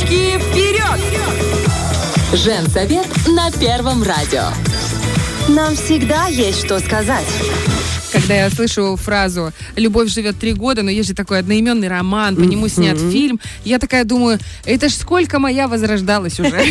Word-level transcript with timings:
Девочки, 0.00 0.38
вперед! 0.38 1.00
Женсовет 2.32 3.06
на 3.28 3.50
Первом 3.50 4.02
радио. 4.02 4.44
Нам 5.48 5.74
всегда 5.74 6.26
есть 6.26 6.64
что 6.64 6.78
сказать 6.78 7.26
когда 8.30 8.44
я 8.44 8.50
слышу 8.50 8.94
фразу 8.94 9.52
«Любовь 9.74 10.08
живет 10.08 10.38
три 10.38 10.52
года», 10.52 10.84
но 10.84 10.90
есть 10.90 11.08
же 11.08 11.16
такой 11.16 11.40
одноименный 11.40 11.88
роман, 11.88 12.36
по 12.36 12.42
нему 12.42 12.68
снят 12.68 12.96
фильм, 12.96 13.40
я 13.64 13.80
такая 13.80 14.04
думаю, 14.04 14.38
это 14.64 14.88
ж 14.88 14.92
сколько 14.92 15.40
моя 15.40 15.66
возрождалась 15.66 16.38
уже. 16.38 16.50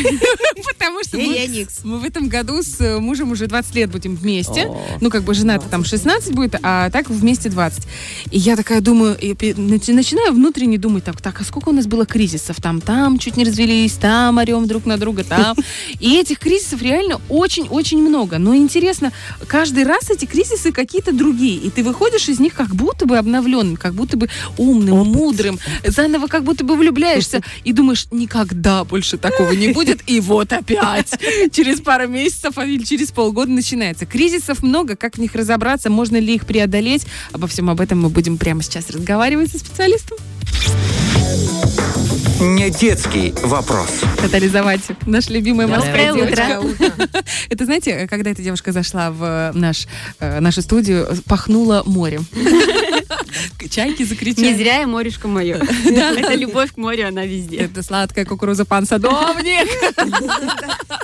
Потому 0.69 1.03
что 1.03 1.17
мы 1.17 1.99
в 1.99 2.03
этом 2.05 2.29
году 2.29 2.63
с 2.63 2.99
мужем 2.99 3.31
уже 3.31 3.47
20 3.47 3.75
лет 3.75 3.91
будем 3.91 4.15
вместе. 4.15 4.69
Ну, 5.01 5.09
как 5.09 5.23
бы 5.23 5.33
жена 5.33 5.59
там 5.59 5.83
16 5.83 6.33
будет, 6.33 6.55
а 6.63 6.89
так 6.91 7.09
вместе 7.09 7.49
20. 7.49 7.83
И 8.31 8.39
я 8.39 8.55
такая 8.55 8.79
думаю, 8.79 9.17
начинаю 9.19 10.31
внутренне 10.31 10.77
думать, 10.77 11.03
так, 11.03 11.19
так, 11.19 11.41
а 11.41 11.43
сколько 11.43 11.69
у 11.69 11.73
нас 11.73 11.87
было 11.87 12.05
кризисов? 12.05 12.61
Там, 12.61 12.79
там 12.79 13.19
чуть 13.19 13.35
не 13.35 13.43
развелись, 13.43 13.93
там 13.93 14.37
орем 14.37 14.65
друг 14.65 14.85
на 14.85 14.97
друга, 14.97 15.25
там. 15.25 15.57
И 15.99 16.15
этих 16.15 16.39
кризисов 16.39 16.81
реально 16.81 17.19
очень-очень 17.27 18.01
много. 18.01 18.37
Но 18.37 18.55
интересно, 18.55 19.11
каждый 19.47 19.83
раз 19.83 20.09
эти 20.09 20.23
кризисы 20.23 20.71
какие-то 20.71 21.11
другие 21.11 21.48
другие. 21.49 21.67
И 21.67 21.69
ты 21.69 21.83
выходишь 21.83 22.29
из 22.29 22.39
них 22.39 22.53
как 22.53 22.75
будто 22.75 23.05
бы 23.05 23.17
обновленным, 23.17 23.77
как 23.77 23.93
будто 23.93 24.17
бы 24.17 24.29
умным, 24.57 24.97
мудрым, 25.07 25.59
заново 25.85 26.27
как 26.27 26.43
будто 26.43 26.63
бы 26.63 26.75
влюбляешься 26.75 27.41
и 27.63 27.73
думаешь, 27.73 28.07
никогда 28.11 28.83
больше 28.83 29.17
такого 29.17 29.51
не 29.51 29.69
будет. 29.69 30.01
И 30.07 30.19
вот 30.19 30.53
опять 30.53 31.19
через 31.51 31.81
пару 31.81 32.07
месяцев 32.07 32.57
или 32.57 32.83
через 32.83 33.11
полгода 33.11 33.51
начинается. 33.51 34.05
Кризисов 34.05 34.63
много, 34.63 34.95
как 34.95 35.15
в 35.15 35.19
них 35.19 35.35
разобраться, 35.35 35.89
можно 35.89 36.17
ли 36.17 36.35
их 36.35 36.45
преодолеть. 36.45 37.05
Обо 37.31 37.47
всем 37.47 37.69
об 37.69 37.81
этом 37.81 38.01
мы 38.01 38.09
будем 38.09 38.37
прямо 38.37 38.61
сейчас 38.63 38.89
разговаривать 38.89 39.51
со 39.51 39.59
специалистом. 39.59 40.17
Не 42.39 42.69
детский 42.69 43.33
вопрос. 43.43 43.99
Катализовать 44.21 44.79
наш 45.05 45.29
любимый 45.29 45.67
Доброе 45.67 46.13
утро. 46.13 46.87
Это 47.49 47.65
знаете, 47.65 48.07
когда 48.07 48.31
эта 48.31 48.41
девушка 48.41 48.71
зашла 48.71 49.11
в 49.11 49.51
наш, 49.53 49.87
э, 50.21 50.39
нашу 50.39 50.61
студию, 50.61 51.05
пахнуло 51.27 51.83
морем. 51.85 52.25
Чайки 53.69 54.03
закричали. 54.03 54.45
Не 54.45 54.55
зря 54.55 54.79
я 54.79 54.87
морешка 54.87 55.27
мое. 55.27 55.57
Это 55.85 56.35
любовь 56.35 56.73
к 56.73 56.77
морю, 56.77 57.07
она 57.07 57.25
везде. 57.25 57.57
Это 57.57 57.83
сладкая 57.83 58.25
кукуруза 58.25 58.65
пан 58.65 58.85
садовник. 58.85 59.69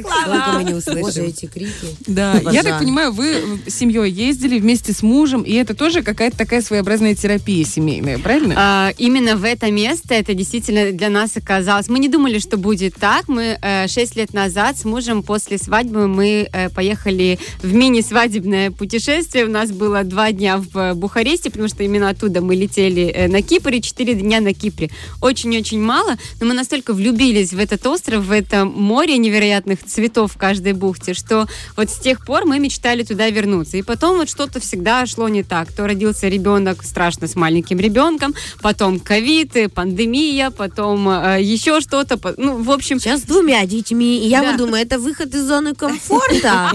Сколько 0.00 0.52
мы 0.54 0.64
не 0.64 0.74
услышим 0.74 1.24
эти 1.24 1.46
крики. 1.46 1.96
Да, 2.06 2.40
я 2.52 2.62
так 2.62 2.78
понимаю, 2.78 3.12
вы 3.12 3.60
с 3.66 3.74
семьей 3.74 4.10
ездили 4.10 4.58
вместе 4.58 4.92
с 4.92 5.02
мужем, 5.02 5.42
и 5.42 5.52
это 5.54 5.74
тоже 5.74 6.02
какая-то 6.02 6.36
такая 6.36 6.62
своеобразная 6.62 7.14
терапия 7.14 7.64
семейная, 7.64 8.18
правильно? 8.18 8.54
А, 8.56 8.92
именно 8.98 9.36
в 9.36 9.44
это 9.44 9.70
место 9.70 10.14
это 10.14 10.34
действительно 10.34 10.92
для 10.92 11.10
нас 11.10 11.36
оказалось. 11.36 11.88
Мы 11.88 11.98
не 11.98 12.08
думали, 12.08 12.38
что 12.38 12.56
будет 12.56 12.94
так. 12.94 13.28
Мы 13.28 13.58
э, 13.60 13.88
шесть 13.88 14.16
лет 14.16 14.32
назад 14.32 14.78
с 14.78 14.84
мужем 14.84 15.22
после 15.22 15.58
свадьбы 15.58 16.06
мы 16.06 16.48
э, 16.52 16.68
поехали 16.70 17.38
в 17.62 17.72
мини-свадебное 17.72 18.70
путешествие. 18.70 19.46
У 19.46 19.50
нас 19.50 19.70
было 19.70 20.04
два 20.04 20.32
дня 20.32 20.58
в 20.58 20.94
Бухаресте, 20.94 21.45
потому 21.50 21.68
что 21.68 21.82
именно 21.82 22.08
оттуда 22.08 22.40
мы 22.40 22.54
летели 22.54 23.04
э, 23.04 23.28
на 23.28 23.42
Кипр 23.42 23.70
и 23.70 23.82
четыре 23.82 24.14
дня 24.14 24.40
на 24.40 24.54
Кипре. 24.54 24.90
Очень-очень 25.20 25.80
мало, 25.80 26.16
но 26.40 26.46
мы 26.46 26.54
настолько 26.54 26.92
влюбились 26.92 27.52
в 27.52 27.58
этот 27.58 27.86
остров, 27.86 28.24
в 28.24 28.32
это 28.32 28.64
море 28.64 29.18
невероятных 29.18 29.84
цветов 29.84 30.32
в 30.32 30.36
каждой 30.36 30.72
бухте, 30.72 31.14
что 31.14 31.46
вот 31.76 31.90
с 31.90 31.98
тех 31.98 32.24
пор 32.24 32.44
мы 32.44 32.58
мечтали 32.58 33.02
туда 33.02 33.30
вернуться. 33.30 33.76
И 33.76 33.82
потом 33.82 34.18
вот 34.18 34.28
что-то 34.28 34.60
всегда 34.60 35.06
шло 35.06 35.28
не 35.28 35.42
так. 35.42 35.72
То 35.72 35.86
родился 35.86 36.28
ребенок 36.28 36.82
страшно 36.82 37.26
с 37.26 37.36
маленьким 37.36 37.78
ребенком, 37.78 38.34
потом 38.60 39.00
ковид, 39.00 39.72
пандемия, 39.74 40.50
потом 40.50 41.08
э, 41.08 41.42
еще 41.42 41.80
что-то. 41.80 42.18
Ну, 42.36 42.62
в 42.62 42.70
общем... 42.70 43.00
Сейчас 43.00 43.20
с 43.20 43.24
двумя 43.24 43.64
детьми. 43.66 44.24
И 44.24 44.28
я 44.28 44.42
да. 44.42 44.50
вот 44.50 44.58
думаю, 44.58 44.82
это 44.82 44.98
выход 44.98 45.34
из 45.34 45.44
зоны 45.44 45.74
комфорта? 45.74 46.72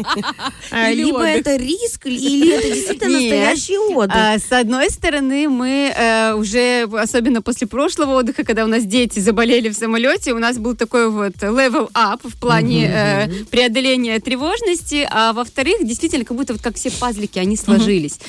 Либо 0.72 1.24
это 1.24 1.56
риск, 1.56 2.06
или 2.06 2.54
это 2.54 2.68
действительно 2.68 3.20
настоящий 3.20 3.78
отдых? 3.78 4.16
С 4.62 4.64
одной 4.64 4.92
стороны, 4.92 5.50
мы 5.50 5.92
э, 5.92 6.36
уже, 6.36 6.88
особенно 6.94 7.42
после 7.42 7.66
прошлого 7.66 8.20
отдыха, 8.20 8.44
когда 8.44 8.64
у 8.64 8.68
нас 8.68 8.84
дети 8.84 9.18
заболели 9.18 9.70
в 9.70 9.74
самолете, 9.74 10.34
у 10.34 10.38
нас 10.38 10.60
был 10.60 10.76
такой 10.76 11.10
вот 11.10 11.34
level 11.38 11.90
up 11.94 12.20
в 12.24 12.40
плане 12.40 12.86
э, 12.86 13.28
преодоления 13.50 14.20
тревожности, 14.20 15.08
а 15.10 15.34
во-вторых, 15.34 15.78
действительно, 15.82 16.26
как 16.26 16.38
будто 16.38 16.54
вот 16.54 16.62
как 16.62 16.76
все 16.76 16.92
пазлики, 16.92 17.40
они 17.40 17.58
сложились. 17.58 18.20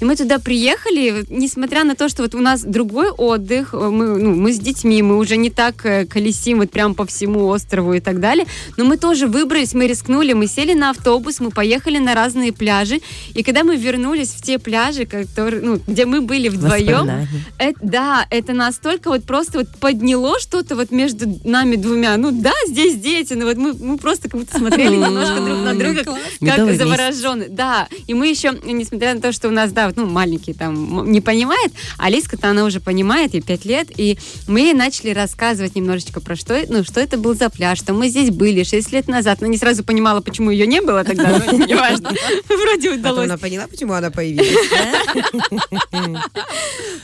И 0.00 0.04
мы 0.04 0.16
туда 0.16 0.38
приехали, 0.38 1.24
несмотря 1.28 1.84
на 1.84 1.94
то, 1.94 2.08
что 2.08 2.22
вот 2.22 2.34
у 2.34 2.40
нас 2.40 2.62
другой 2.62 3.10
отдых, 3.10 3.74
э, 3.74 3.76
мы, 3.76 4.18
ну, 4.18 4.34
мы 4.34 4.52
с 4.52 4.58
детьми, 4.58 5.02
мы 5.02 5.18
уже 5.18 5.36
не 5.36 5.50
так 5.50 5.84
э, 5.84 6.06
колесим 6.06 6.60
вот 6.60 6.70
прям 6.70 6.94
по 6.94 7.04
всему 7.04 7.46
острову 7.48 7.92
и 7.92 8.00
так 8.00 8.18
далее, 8.18 8.46
но 8.76 8.84
мы 8.84 8.96
тоже 8.96 9.26
выбрались, 9.26 9.74
мы 9.74 9.86
рискнули, 9.86 10.32
мы 10.32 10.46
сели 10.46 10.72
на 10.72 10.90
автобус, 10.90 11.38
мы 11.38 11.50
поехали 11.50 11.98
на 11.98 12.14
разные 12.14 12.52
пляжи, 12.52 13.00
и 13.34 13.42
когда 13.42 13.62
мы 13.62 13.76
вернулись 13.76 14.30
в 14.30 14.42
те 14.42 14.58
пляжи, 14.58 15.04
которые, 15.04 15.62
ну, 15.62 15.81
где 15.86 16.06
мы 16.06 16.20
были 16.20 16.48
вдвоем, 16.48 17.28
это, 17.58 17.78
да, 17.82 18.26
это 18.30 18.52
настолько 18.52 19.08
вот 19.08 19.24
просто 19.24 19.58
вот 19.58 19.68
подняло 19.80 20.38
что-то 20.38 20.76
вот 20.76 20.90
между 20.90 21.38
нами 21.44 21.76
двумя. 21.76 22.16
Ну 22.16 22.30
да, 22.30 22.52
здесь 22.66 22.96
дети, 22.96 23.34
но 23.34 23.46
вот 23.46 23.56
мы, 23.56 23.74
мы 23.74 23.98
просто 23.98 24.28
как 24.28 24.40
будто 24.40 24.58
смотрели 24.58 24.96
немножко 24.96 25.40
друг 25.40 25.58
на 25.58 25.74
друга, 25.74 26.04
как 26.40 26.74
завороженные. 26.76 27.48
Да, 27.48 27.88
и 28.06 28.14
мы 28.14 28.28
еще, 28.28 28.52
несмотря 28.64 29.14
на 29.14 29.20
то, 29.20 29.32
что 29.32 29.48
у 29.48 29.50
нас, 29.50 29.72
да, 29.72 29.86
вот, 29.86 29.96
ну, 29.96 30.06
маленький 30.06 30.52
там 30.52 31.10
не 31.10 31.20
понимает, 31.20 31.72
Алиска-то 31.98 32.50
она 32.50 32.64
уже 32.64 32.80
понимает, 32.80 33.34
ей 33.34 33.40
пять 33.40 33.64
лет, 33.64 33.88
и 33.96 34.18
мы 34.46 34.60
ей 34.60 34.74
начали 34.74 35.10
рассказывать 35.10 35.74
немножечко 35.74 36.20
про 36.20 36.36
что, 36.36 36.60
ну, 36.68 36.84
что 36.84 37.00
это 37.00 37.16
был 37.16 37.34
за 37.34 37.50
пляж, 37.50 37.78
что 37.78 37.92
мы 37.92 38.08
здесь 38.08 38.30
были 38.30 38.62
шесть 38.62 38.92
лет 38.92 39.08
назад. 39.08 39.38
Она 39.40 39.48
не 39.48 39.58
сразу 39.58 39.84
понимала, 39.84 40.20
почему 40.20 40.50
ее 40.50 40.66
не 40.66 40.80
было 40.80 41.04
тогда, 41.04 41.38
но 41.38 41.52
неважно. 41.52 42.10
Вроде 42.48 42.90
удалось. 42.90 43.24
Она 43.24 43.38
поняла, 43.38 43.66
почему 43.66 43.92
она 43.92 44.10
появилась. 44.10 44.52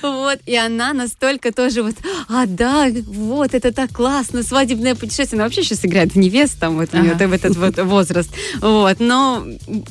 Вот, 0.03 0.39
и 0.47 0.57
она 0.57 0.93
настолько 0.93 1.53
тоже 1.53 1.83
вот, 1.83 1.97
а, 2.29 2.47
да, 2.47 2.89
вот, 3.07 3.55
это 3.55 3.73
так 3.73 3.91
классно, 3.93 4.43
свадебное 4.43 4.95
путешествие. 4.95 5.39
Она 5.39 5.45
вообще 5.45 5.65
сейчас 5.65 5.85
играет 5.85 6.13
в 6.13 6.17
невест, 6.17 6.59
там, 6.61 6.77
вот, 6.77 6.91
ага. 6.93 7.27
в 7.27 7.33
этот 7.33 7.57
вот 7.57 7.79
возраст. 7.79 8.31
Вот, 8.61 9.01
но, 9.01 9.45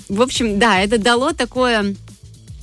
в 0.08 0.22
общем, 0.22 0.60
да, 0.60 0.80
это 0.80 0.98
дало 0.98 1.34
такое 1.34 1.96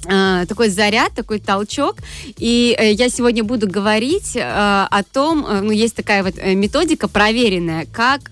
такой 0.04 0.68
заряд, 0.68 1.12
такой 1.14 1.38
толчок. 1.38 1.96
И 2.38 2.76
э, 2.78 2.92
я 2.92 3.08
сегодня 3.08 3.44
буду 3.44 3.68
говорить 3.68 4.36
э, 4.36 4.40
о 4.40 5.02
том, 5.02 5.46
ну, 5.62 5.70
есть 5.70 5.94
такая 5.94 6.22
вот 6.22 6.34
методика 6.36 7.08
проверенная, 7.08 7.86
как 7.92 8.30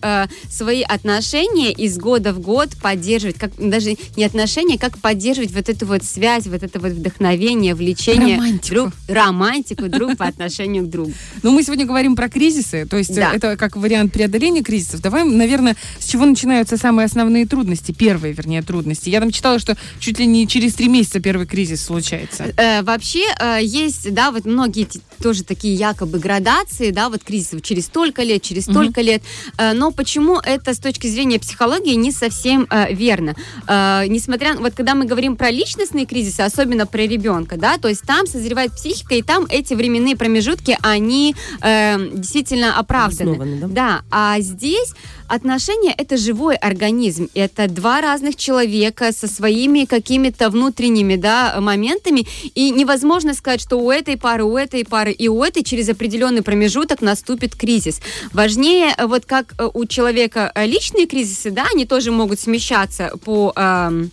свои 0.50 0.82
отношения 0.82 1.72
из 1.72 1.99
года 1.99 2.32
в 2.32 2.41
год 2.41 2.71
поддерживать, 2.81 3.38
как 3.38 3.53
даже 3.56 3.97
не 4.16 4.25
отношения, 4.25 4.78
как 4.78 4.99
поддерживать 4.99 5.53
вот 5.53 5.69
эту 5.69 5.87
вот 5.87 6.05
связь, 6.05 6.47
вот 6.47 6.62
это 6.62 6.78
вот 6.78 6.93
вдохновение, 6.93 7.75
влечение. 7.75 8.37
Романтику. 8.37 8.75
Друг, 8.75 8.93
романтику 9.09 9.88
друг 9.88 10.16
по 10.16 10.27
отношению 10.27 10.84
к 10.84 10.91
другу. 10.91 11.12
Ну, 11.43 11.53
мы 11.53 11.62
сегодня 11.62 11.87
говорим 11.87 12.16
про 12.16 12.28
кризисы, 12.28 12.87
то 12.87 12.97
есть 12.97 13.15
да. 13.15 13.32
это 13.34 13.56
как 13.56 13.77
вариант 13.77 14.12
преодоления 14.12 14.62
кризисов. 14.62 15.00
Давай, 15.00 15.25
наверное, 15.25 15.77
с 15.99 16.06
чего 16.06 16.25
начинаются 16.27 16.77
самые 16.77 17.06
основные 17.06 17.47
трудности, 17.47 17.93
первые, 17.93 18.34
вернее, 18.34 18.62
трудности. 18.62 19.09
Я 19.09 19.21
там 19.21 19.31
читала, 19.31 19.59
что 19.59 19.77
чуть 20.00 20.19
ли 20.19 20.27
не 20.27 20.47
через 20.47 20.75
три 20.75 20.88
месяца 20.88 21.21
первый 21.21 21.47
кризис 21.47 21.62
кризис 21.62 21.84
случается? 21.84 22.53
Э, 22.56 22.83
вообще 22.83 23.25
э, 23.39 23.59
есть, 23.62 24.12
да, 24.12 24.31
вот 24.31 24.45
многие 24.45 24.89
тоже 25.22 25.44
такие 25.44 25.75
якобы 25.75 26.19
градации, 26.19 26.91
да, 26.91 27.09
вот 27.09 27.22
кризисов 27.22 27.62
через 27.62 27.87
столько 27.87 28.22
лет, 28.22 28.43
через 28.43 28.65
столько 28.65 28.99
угу. 28.99 29.06
лет. 29.06 29.22
Э, 29.56 29.72
но 29.72 29.91
почему 29.93 30.38
это 30.38 30.75
с 30.75 30.78
точки 30.78 31.06
зрения 31.06 31.38
психологии 31.38 31.94
не 31.94 32.12
совсем 32.12 32.66
э, 32.71 32.93
верно? 32.93 33.34
Э, 33.69 34.05
несмотря, 34.09 34.55
вот 34.56 34.75
когда 34.75 34.94
мы 34.94 35.06
говорим 35.06 35.37
про 35.37 35.50
личностные 35.50 36.06
кризисы, 36.06 36.41
особенно 36.41 36.87
про 36.87 37.03
ребенка, 37.03 37.56
да, 37.56 37.78
то 37.78 37.88
есть 37.88 38.03
там 38.03 38.27
созревает 38.27 38.72
психика, 38.72 39.15
и 39.15 39.22
там 39.22 39.47
эти 39.49 39.75
временные 39.75 40.16
промежутки, 40.16 40.77
они 40.82 41.34
действительно 41.62 42.78
оправданы. 42.78 43.61
да? 43.61 43.67
да, 43.69 44.02
а 44.11 44.41
здесь 44.41 44.94
отношения 45.29 45.94
это 45.96 46.17
живой 46.17 46.56
организм, 46.56 47.29
это 47.35 47.67
два 47.69 48.00
разных 48.00 48.37
человека 48.37 49.12
со 49.12 49.26
своими 49.26 49.87
какими-то 49.87 50.50
внутренними, 50.50 51.17
да, 51.17 51.56
моментами, 51.58 52.26
и 52.55 52.70
невозможно 52.70 53.32
сказать, 53.35 53.62
что 53.62 53.79
у 53.79 53.91
этой 53.91 54.19
пары, 54.19 54.44
у 54.44 54.56
этой 54.56 54.85
пары 54.85 55.12
и 55.12 55.29
у 55.29 55.43
этой 55.43 55.62
через 55.62 55.88
определенный 55.88 56.43
промежуток 56.43 57.00
наступит 57.00 57.55
кризис. 57.55 58.00
Важнее, 58.32 58.94
э, 58.97 59.06
вот 59.06 59.26
как 59.26 59.55
э, 59.59 59.69
у 59.73 59.85
человека 59.87 60.50
э, 60.55 60.67
личные 60.67 61.06
кризисы, 61.06 61.50
да, 61.50 61.67
они 61.73 61.87
тоже 61.87 62.11
могут 62.11 62.41
смещаться 62.41 63.12
по... 63.25 63.53
Эм, 63.56 64.11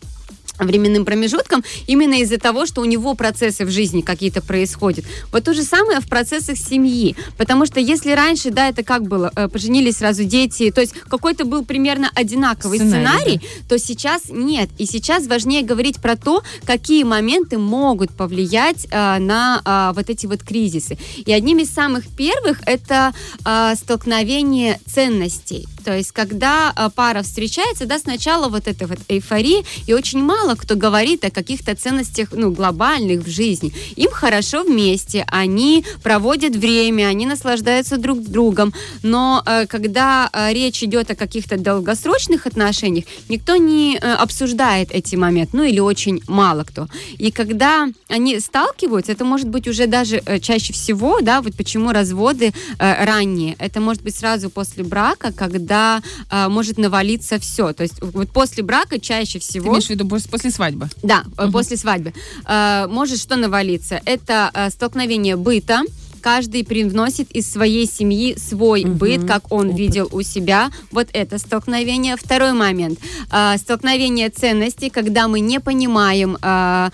временным 0.60 1.06
промежутком 1.06 1.64
именно 1.88 2.16
из-за 2.22 2.38
того, 2.38 2.66
что 2.66 2.82
у 2.82 2.86
него 2.86 3.14
процессы 3.16 3.66
в 3.66 3.72
жизни 3.72 4.02
какие-то 4.02 4.42
происходят. 4.42 5.06
Вот 5.32 5.44
то 5.44 5.54
же 5.54 5.64
самое 5.64 6.00
в 6.00 6.08
процессах 6.08 6.58
семьи. 6.58 7.16
Потому 7.38 7.66
что 7.66 7.80
если 7.80 8.12
раньше, 8.12 8.52
да, 8.52 8.70
это 8.70 8.84
как 8.84 9.04
было, 9.04 9.32
э, 9.36 9.48
поженились 9.48 9.98
сразу 9.98 10.24
дети, 10.24 10.72
то 10.72 10.82
есть 10.82 10.94
какой-то 10.94 11.46
был 11.46 11.66
примерно 11.66 12.12
одинаковый 12.14 12.78
сценарий, 12.80 13.00
сценарий 13.00 13.38
да. 13.38 13.70
то 13.70 13.80
сейчас 13.80 14.24
нет. 14.30 14.70
И 14.78 14.86
сейчас 14.86 15.28
важнее 15.28 15.64
говорить 15.64 16.02
про 16.02 16.16
то, 16.16 16.44
какие 16.66 17.04
моменты 17.04 17.58
могут 17.58 18.12
повлиять 18.12 18.88
э, 18.90 19.20
на 19.20 19.62
э, 19.64 19.96
вот 19.96 20.10
эти 20.10 20.26
вот 20.26 20.44
кризисы. 20.44 20.98
И 21.26 21.32
одним 21.32 21.60
из 21.60 21.70
самых 21.72 22.08
первых 22.08 22.62
это 22.66 23.14
э, 23.46 23.74
столкновение 23.76 24.80
ценностей. 24.86 25.68
То 25.84 25.96
есть, 25.96 26.12
когда 26.12 26.74
э, 26.76 26.90
пара 26.94 27.24
встречается, 27.24 27.86
да, 27.86 28.00
сначала 28.00 28.50
вот 28.50 28.68
эта 28.68 28.88
вот 28.88 29.00
эйфория, 29.08 29.64
и 29.88 29.94
очень 29.94 30.22
мало 30.22 30.49
кто 30.56 30.76
говорит 30.76 31.26
о 31.26 31.32
каких-то 31.32 31.76
ценностях, 31.76 32.30
ну, 32.32 32.52
глобальных 32.52 33.24
в 33.24 33.30
жизни. 33.30 33.74
Им 33.96 34.12
хорошо 34.12 34.64
вместе, 34.64 35.26
они 35.28 35.86
проводят 36.04 36.56
время, 36.56 37.08
они 37.08 37.26
наслаждаются 37.26 37.98
друг 37.98 38.24
другом, 38.24 38.74
но 39.04 39.44
э, 39.46 39.66
когда 39.68 40.30
э, 40.32 40.54
речь 40.54 40.84
идет 40.84 41.12
о 41.12 41.16
каких-то 41.16 41.58
долгосрочных 41.58 42.48
отношениях, 42.48 43.06
никто 43.30 43.56
не 43.56 43.98
э, 43.98 44.14
обсуждает 44.14 44.92
эти 44.92 45.16
моменты, 45.16 45.58
ну, 45.58 45.64
или 45.64 45.80
очень 45.80 46.22
мало 46.28 46.64
кто. 46.64 46.88
И 47.18 47.32
когда 47.32 47.88
они 48.08 48.40
сталкиваются, 48.40 49.12
это 49.12 49.26
может 49.26 49.48
быть 49.48 49.68
уже 49.68 49.88
даже 49.88 50.22
э, 50.26 50.40
чаще 50.40 50.74
всего, 50.74 51.22
да, 51.22 51.42
вот 51.42 51.56
почему 51.56 51.92
разводы 51.92 52.54
э, 52.80 53.06
ранние, 53.06 53.56
это 53.60 53.82
может 53.82 54.04
быть 54.04 54.16
сразу 54.16 54.50
после 54.50 54.84
брака, 54.84 55.32
когда 55.32 56.02
э, 56.32 56.48
может 56.48 56.78
навалиться 56.78 57.40
все. 57.40 57.74
То 57.74 57.84
есть 57.84 58.02
вот 58.02 58.30
после 58.32 58.64
брака 58.64 59.00
чаще 59.00 59.40
всего... 59.40 59.66
Ты 59.66 59.70
имеешь 59.70 59.88
в 59.88 59.90
виду 59.90 60.08
после 60.08 60.39
свадьбы? 60.48 60.88
Да, 61.04 61.24
угу. 61.38 61.52
после 61.52 61.76
свадьбы. 61.78 62.14
Э, 62.48 62.88
может 62.88 63.20
что 63.20 63.36
навалиться? 63.36 64.02
Это 64.06 64.50
э, 64.54 64.70
столкновение 64.70 65.36
быта, 65.36 65.82
каждый 66.20 66.64
привносит 66.64 67.32
из 67.32 67.52
своей 67.52 67.88
семьи 67.88 68.36
свой 68.38 68.84
угу. 68.84 68.94
быт, 68.94 69.26
как 69.26 69.52
он 69.52 69.68
Опыт. 69.68 69.80
видел 69.80 70.10
у 70.12 70.22
себя. 70.22 70.70
Вот 70.92 71.08
это 71.14 71.38
столкновение. 71.38 72.16
Второй 72.16 72.54
момент. 72.54 73.00
Э, 73.32 73.58
столкновение 73.58 74.30
ценностей, 74.30 74.90
когда 74.90 75.28
мы 75.28 75.40
не 75.40 75.60
понимаем, 75.60 76.38
э, 76.42 76.90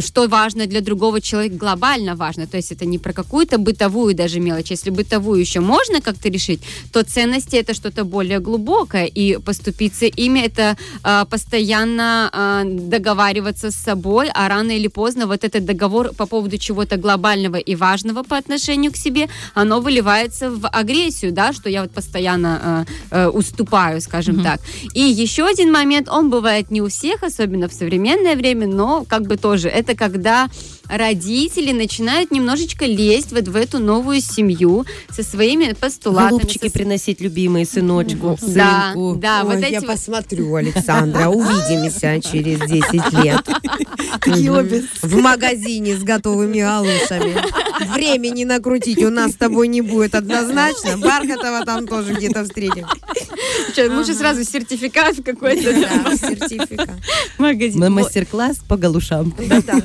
что 0.00 0.28
важно 0.28 0.66
для 0.66 0.80
другого 0.80 1.20
человека, 1.20 1.56
глобально 1.56 2.14
важно. 2.14 2.46
То 2.46 2.56
есть 2.56 2.72
это 2.72 2.84
не 2.86 2.98
про 2.98 3.12
какую-то 3.12 3.58
бытовую 3.58 4.14
даже 4.14 4.40
мелочь. 4.40 4.70
Если 4.70 4.90
бытовую 4.90 5.40
еще 5.40 5.60
можно 5.60 6.00
как-то 6.00 6.28
решить, 6.28 6.60
то 6.92 7.02
ценности 7.02 7.56
это 7.56 7.74
что-то 7.74 8.04
более 8.04 8.38
глубокое. 8.38 9.06
И 9.06 9.38
поступиться 9.38 10.06
ими 10.06 10.40
это 10.40 10.76
э, 11.04 11.24
постоянно 11.30 12.30
э, 12.32 12.62
договариваться 12.66 13.70
с 13.70 13.76
собой, 13.76 14.30
а 14.34 14.48
рано 14.48 14.72
или 14.72 14.88
поздно 14.88 15.26
вот 15.26 15.44
этот 15.44 15.64
договор 15.64 16.12
по 16.14 16.26
поводу 16.26 16.58
чего-то 16.58 16.96
глобального 16.96 17.56
и 17.56 17.74
важного 17.74 18.22
по 18.22 18.36
отношению 18.36 18.57
отношению 18.58 18.92
к 18.92 18.96
себе, 18.96 19.28
оно 19.54 19.80
выливается 19.80 20.50
в 20.50 20.66
агрессию, 20.68 21.32
да, 21.32 21.52
что 21.52 21.70
я 21.70 21.82
вот 21.82 21.90
постоянно 21.90 22.86
э, 23.10 23.16
э, 23.16 23.28
уступаю, 23.28 24.00
скажем 24.00 24.36
mm-hmm. 24.36 24.42
так. 24.42 24.60
И 24.94 25.00
еще 25.00 25.46
один 25.46 25.72
момент, 25.72 26.08
он 26.08 26.30
бывает 26.30 26.70
не 26.70 26.82
у 26.82 26.88
всех, 26.88 27.22
особенно 27.22 27.68
в 27.68 27.72
современное 27.72 28.36
время, 28.36 28.66
но 28.66 29.04
как 29.08 29.22
бы 29.22 29.36
тоже, 29.36 29.68
это 29.68 29.94
когда 29.94 30.48
родители 30.88 31.72
начинают 31.72 32.30
немножечко 32.30 32.86
лезть 32.86 33.32
вот 33.32 33.48
в 33.48 33.56
эту 33.56 33.78
новую 33.78 34.20
семью 34.20 34.86
со 35.10 35.22
своими 35.22 35.72
постулатами. 35.72 36.38
Голубчики 36.38 36.68
со... 36.68 36.72
приносить 36.72 37.20
любимые 37.20 37.66
сыночку, 37.66 38.38
да, 38.42 38.92
сынку. 38.92 39.16
Да, 39.18 39.42
Ой, 39.44 39.56
вот 39.56 39.64
эти 39.64 39.72
я 39.72 39.80
вот... 39.80 39.88
посмотрю, 39.88 40.54
Александра, 40.54 41.28
увидимся 41.28 42.20
через 42.20 42.58
10 42.60 43.24
лет. 43.24 43.46
В 45.02 45.16
магазине 45.20 45.96
с 45.96 46.02
готовыми 46.02 46.60
галушами. 46.60 47.36
Времени 47.94 48.44
накрутить 48.44 49.02
у 49.02 49.10
нас 49.10 49.32
с 49.32 49.34
тобой 49.34 49.68
не 49.68 49.80
будет 49.80 50.14
однозначно. 50.14 50.98
Бархатова 50.98 51.64
там 51.64 51.86
тоже 51.86 52.14
где-то 52.14 52.44
встретим. 52.44 52.86
Лучше 53.96 54.14
сразу 54.14 54.44
сертификат 54.44 55.16
какой-то. 55.24 55.72
Да, 55.72 56.16
сертификат. 56.16 56.90
Магазин. 57.38 57.92
Мастер-класс 57.92 58.58
по 58.68 58.76
галушам. 58.76 59.34
Да, 59.38 59.82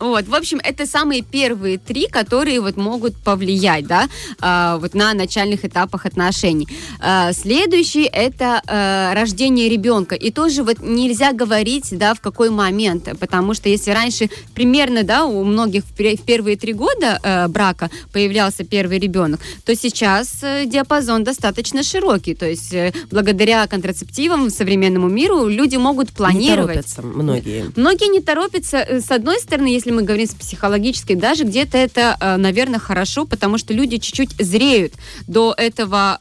вот, 0.00 0.28
в 0.28 0.34
общем, 0.34 0.60
это 0.62 0.86
самые 0.86 1.22
первые 1.22 1.78
три, 1.78 2.06
которые 2.08 2.60
вот 2.60 2.76
могут 2.76 3.16
повлиять, 3.16 3.86
да, 3.86 4.08
э, 4.40 4.78
вот 4.80 4.94
на 4.94 5.14
начальных 5.14 5.64
этапах 5.64 6.06
отношений. 6.06 6.68
Э, 7.00 7.32
следующий 7.32 8.04
это 8.04 8.62
э, 8.66 9.14
рождение 9.14 9.68
ребенка, 9.68 10.14
и 10.14 10.30
тоже 10.30 10.62
вот 10.62 10.80
нельзя 10.80 11.32
говорить, 11.32 11.96
да, 11.98 12.14
в 12.14 12.20
какой 12.20 12.50
момент, 12.50 13.08
потому 13.18 13.54
что 13.54 13.68
если 13.68 13.90
раньше 13.90 14.28
примерно, 14.54 15.02
да, 15.02 15.24
у 15.24 15.44
многих 15.44 15.84
в, 15.84 15.98
в 15.98 16.22
первые 16.24 16.56
три 16.56 16.72
года 16.72 17.20
э, 17.22 17.48
брака 17.48 17.90
появлялся 18.12 18.64
первый 18.64 18.98
ребенок, 18.98 19.40
то 19.64 19.74
сейчас 19.74 20.42
э, 20.42 20.66
диапазон 20.66 21.24
достаточно 21.24 21.82
широкий, 21.82 22.34
то 22.34 22.46
есть 22.46 22.72
э, 22.74 22.92
благодаря 23.10 23.66
контрацептивам 23.66 24.50
современному 24.50 25.08
миру 25.08 25.46
люди 25.46 25.76
могут 25.76 26.10
планировать. 26.10 26.76
Не 26.76 26.82
торопятся 26.82 27.02
многие. 27.02 27.72
Многие 27.76 28.08
не 28.08 28.20
торопятся, 28.20 28.78
э, 28.78 29.00
с 29.00 29.10
одной 29.10 29.38
стороны, 29.40 29.68
если 29.68 29.83
мы 29.92 30.02
говорим 30.02 30.26
с 30.26 30.34
психологической, 30.34 31.16
даже 31.16 31.44
где-то 31.44 31.78
это, 31.78 32.16
э, 32.20 32.36
наверное, 32.36 32.78
хорошо, 32.78 33.24
потому 33.26 33.58
что 33.58 33.74
люди 33.74 33.98
чуть-чуть 33.98 34.30
зреют 34.38 34.94
до 35.26 35.54
этого 35.56 36.16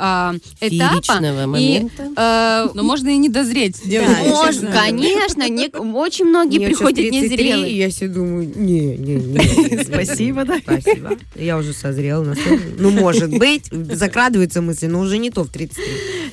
э, 0.62 0.68
этапа. 0.68 1.20
момента. 1.48 2.04
И, 2.04 2.12
э, 2.16 2.68
Но 2.74 2.84
можно 2.84 3.10
и 3.10 3.18
не 3.18 3.30
дозреть. 3.30 3.78
Да, 3.86 4.02
можно, 4.28 4.72
конечно. 4.72 5.48
Не, 5.50 5.70
очень 5.70 6.26
многие 6.26 6.58
Мне 6.58 6.68
приходят 6.68 7.12
незрелые. 7.12 7.78
я 7.78 7.90
себе 7.90 8.10
думаю, 8.10 8.52
не, 8.56 8.98
не, 8.98 9.16
не. 9.16 9.84
Спасибо, 9.84 10.46
да. 10.46 10.60
Спасибо. 10.60 11.18
Я 11.36 11.58
уже 11.58 11.74
созрела. 11.74 12.36
Ну, 12.78 12.92
может 12.92 13.30
быть, 13.30 13.66
закрадываются 13.72 14.62
мысли, 14.62 14.88
но 14.88 15.00
уже 15.00 15.18
не 15.18 15.30
то 15.30 15.44
в 15.44 15.50
33. 15.50 15.84